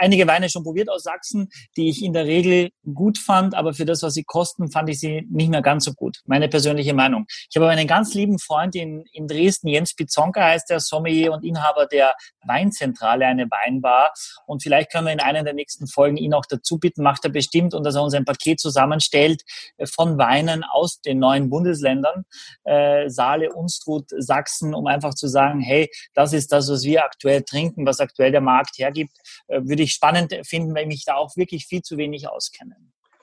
[0.00, 3.84] einige Weine schon probiert aus Sachsen, die ich in der Regel gut fand, aber für
[3.84, 6.18] das, was sie kosten, fand ich sie nicht mehr ganz so gut.
[6.26, 7.26] Meine persönliche Meinung.
[7.48, 11.44] Ich habe einen ganz lieben Freund in, in Dresden, Jens Bizonka heißt der Sommelier und
[11.44, 12.14] Inhaber der
[12.46, 14.12] Weinzentrale, eine Weinbar.
[14.46, 17.30] Und vielleicht können wir in einer der nächsten Folgen ihn auch dazu bitten, macht er
[17.30, 19.42] bestimmt und dass er uns ein Paket zusammenstellt
[19.76, 22.24] äh, von Weinen aus den neuen Bundesländern,
[22.64, 27.42] äh, Saale, Unstrut, Sachsen, um einfach zu sagen, hey, das ist das, was wir aktuell
[27.42, 29.16] trinken, was aktuell der Markt hergibt,
[29.48, 32.28] äh, würde ich ich spannend finden, weil ich mich da auch wirklich viel zu wenig
[32.28, 32.76] auskenne.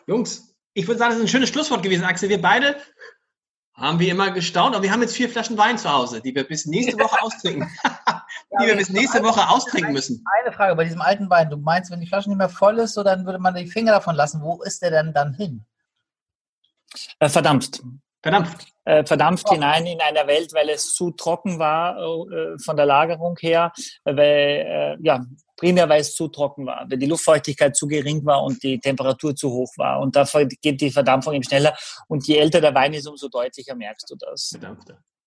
[0.05, 2.30] Jungs, ich würde sagen, das ist ein schönes Schlusswort gewesen, Axel.
[2.30, 2.78] Wir beide
[3.74, 6.43] haben wie immer gestaunt, aber wir haben jetzt vier Flaschen Wein zu Hause, die wir
[6.43, 7.70] bis nächste Woche austrinken.
[8.61, 10.24] die wir bis nächste Woche austrinken müssen.
[10.41, 11.49] Eine Frage bei diesem alten Wein.
[11.49, 13.91] Du meinst, wenn die Flasche nicht mehr voll ist, so dann würde man die Finger
[13.91, 14.41] davon lassen.
[14.41, 15.65] Wo ist der denn dann hin?
[17.20, 17.82] Äh, verdampft.
[18.32, 18.68] Verdampft.
[18.86, 23.36] Äh, verdampft hinein in einer Welt, weil es zu trocken war äh, von der Lagerung
[23.42, 23.74] her,
[24.06, 25.26] weil äh, ja
[25.58, 29.36] primär weil es zu trocken war, weil die Luftfeuchtigkeit zu gering war und die Temperatur
[29.36, 30.00] zu hoch war.
[30.00, 30.26] Und da
[30.62, 31.76] geht die Verdampfung eben schneller.
[32.08, 34.54] Und je älter der Wein ist, umso deutlicher merkst du das.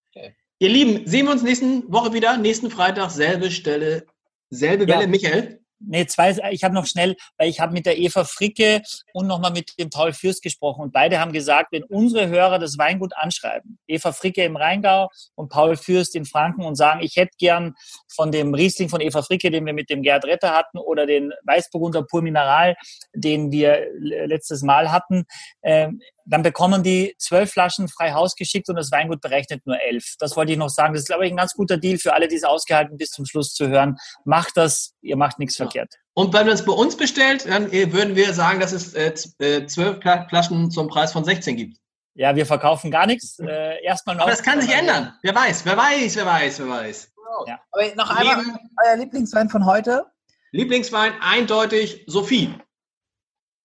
[0.09, 0.35] Okay.
[0.59, 4.07] Ihr Lieben, sehen wir uns nächste Woche wieder, nächsten Freitag, selbe Stelle,
[4.51, 5.03] selbe Welle.
[5.03, 5.07] Ja.
[5.07, 5.60] Michael?
[5.81, 9.53] Nee, zwei, ich habe noch schnell, weil ich habe mit der Eva Fricke und nochmal
[9.53, 10.83] mit dem Paul Fürst gesprochen.
[10.83, 15.49] Und beide haben gesagt, wenn unsere Hörer das Weingut anschreiben, Eva Fricke im Rheingau und
[15.49, 17.75] Paul Fürst in Franken und sagen, ich hätte gern
[18.15, 21.33] von dem Riesling von Eva Fricke, den wir mit dem Gerd Retter hatten, oder den
[21.45, 22.77] Weißburgunder Pur Mineral,
[23.15, 25.25] den wir letztes Mal hatten,
[25.63, 30.15] ähm, dann bekommen die zwölf Flaschen frei Haus geschickt und das Weingut berechnet nur elf.
[30.19, 30.95] Das wollte ich noch sagen.
[30.95, 33.27] Das ist, glaube ich, ein ganz guter Deal für alle, die es ausgehalten bis zum
[33.27, 33.97] Schluss zu hören.
[34.25, 35.65] Macht das, ihr macht nichts ja.
[35.65, 35.95] verkehrt.
[36.15, 39.13] Und wenn man es bei uns bestellt, dann äh, würden wir sagen, dass es äh,
[39.39, 41.77] äh, zwölf Flaschen zum Preis von 16 gibt.
[42.15, 43.39] Ja, wir verkaufen gar nichts.
[43.39, 44.23] Äh, erstmal noch.
[44.23, 45.15] Aber das kann sich ändern.
[45.23, 47.13] Wer weiß, wer weiß, wer weiß, wer weiß.
[47.47, 47.61] Ja.
[47.71, 48.45] Aber noch einmal
[48.85, 50.07] euer Lieblingswein von heute.
[50.53, 52.55] Lieblingswein eindeutig Sophie.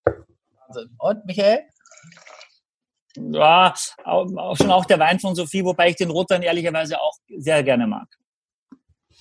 [0.06, 0.96] Wahnsinn.
[0.98, 1.64] Und Michael?
[3.18, 7.64] Ja, auch, schon auch der Wein von Sophie, wobei ich den Rotwein ehrlicherweise auch sehr
[7.64, 8.08] gerne mag.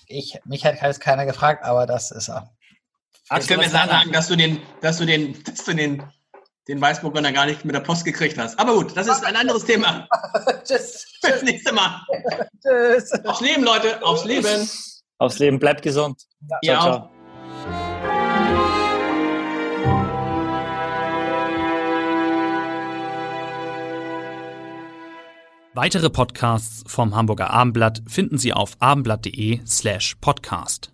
[0.07, 2.51] Ich, mich hat jetzt keiner gefragt, aber das ist er.
[3.31, 6.03] Jetzt können wir sagen, dass du den, dass du den, dass du den,
[6.69, 8.59] den Weißburgunder gar nicht mit der Post gekriegt hast.
[8.59, 10.09] Aber gut, das ist ein anderes Thema.
[10.65, 11.07] tschüss.
[11.23, 12.01] Bis nächste Mal.
[12.63, 13.13] tschüss.
[13.25, 14.03] Aufs Leben, Leute.
[14.03, 14.69] Aufs Leben.
[15.19, 15.59] Aufs Leben.
[15.59, 16.23] Bleibt gesund.
[16.63, 16.81] Ja.
[16.81, 17.11] Ciao, ciao.
[25.77, 30.94] Weitere Podcasts vom Hamburger Abendblatt finden Sie auf abendblatt.de slash podcast.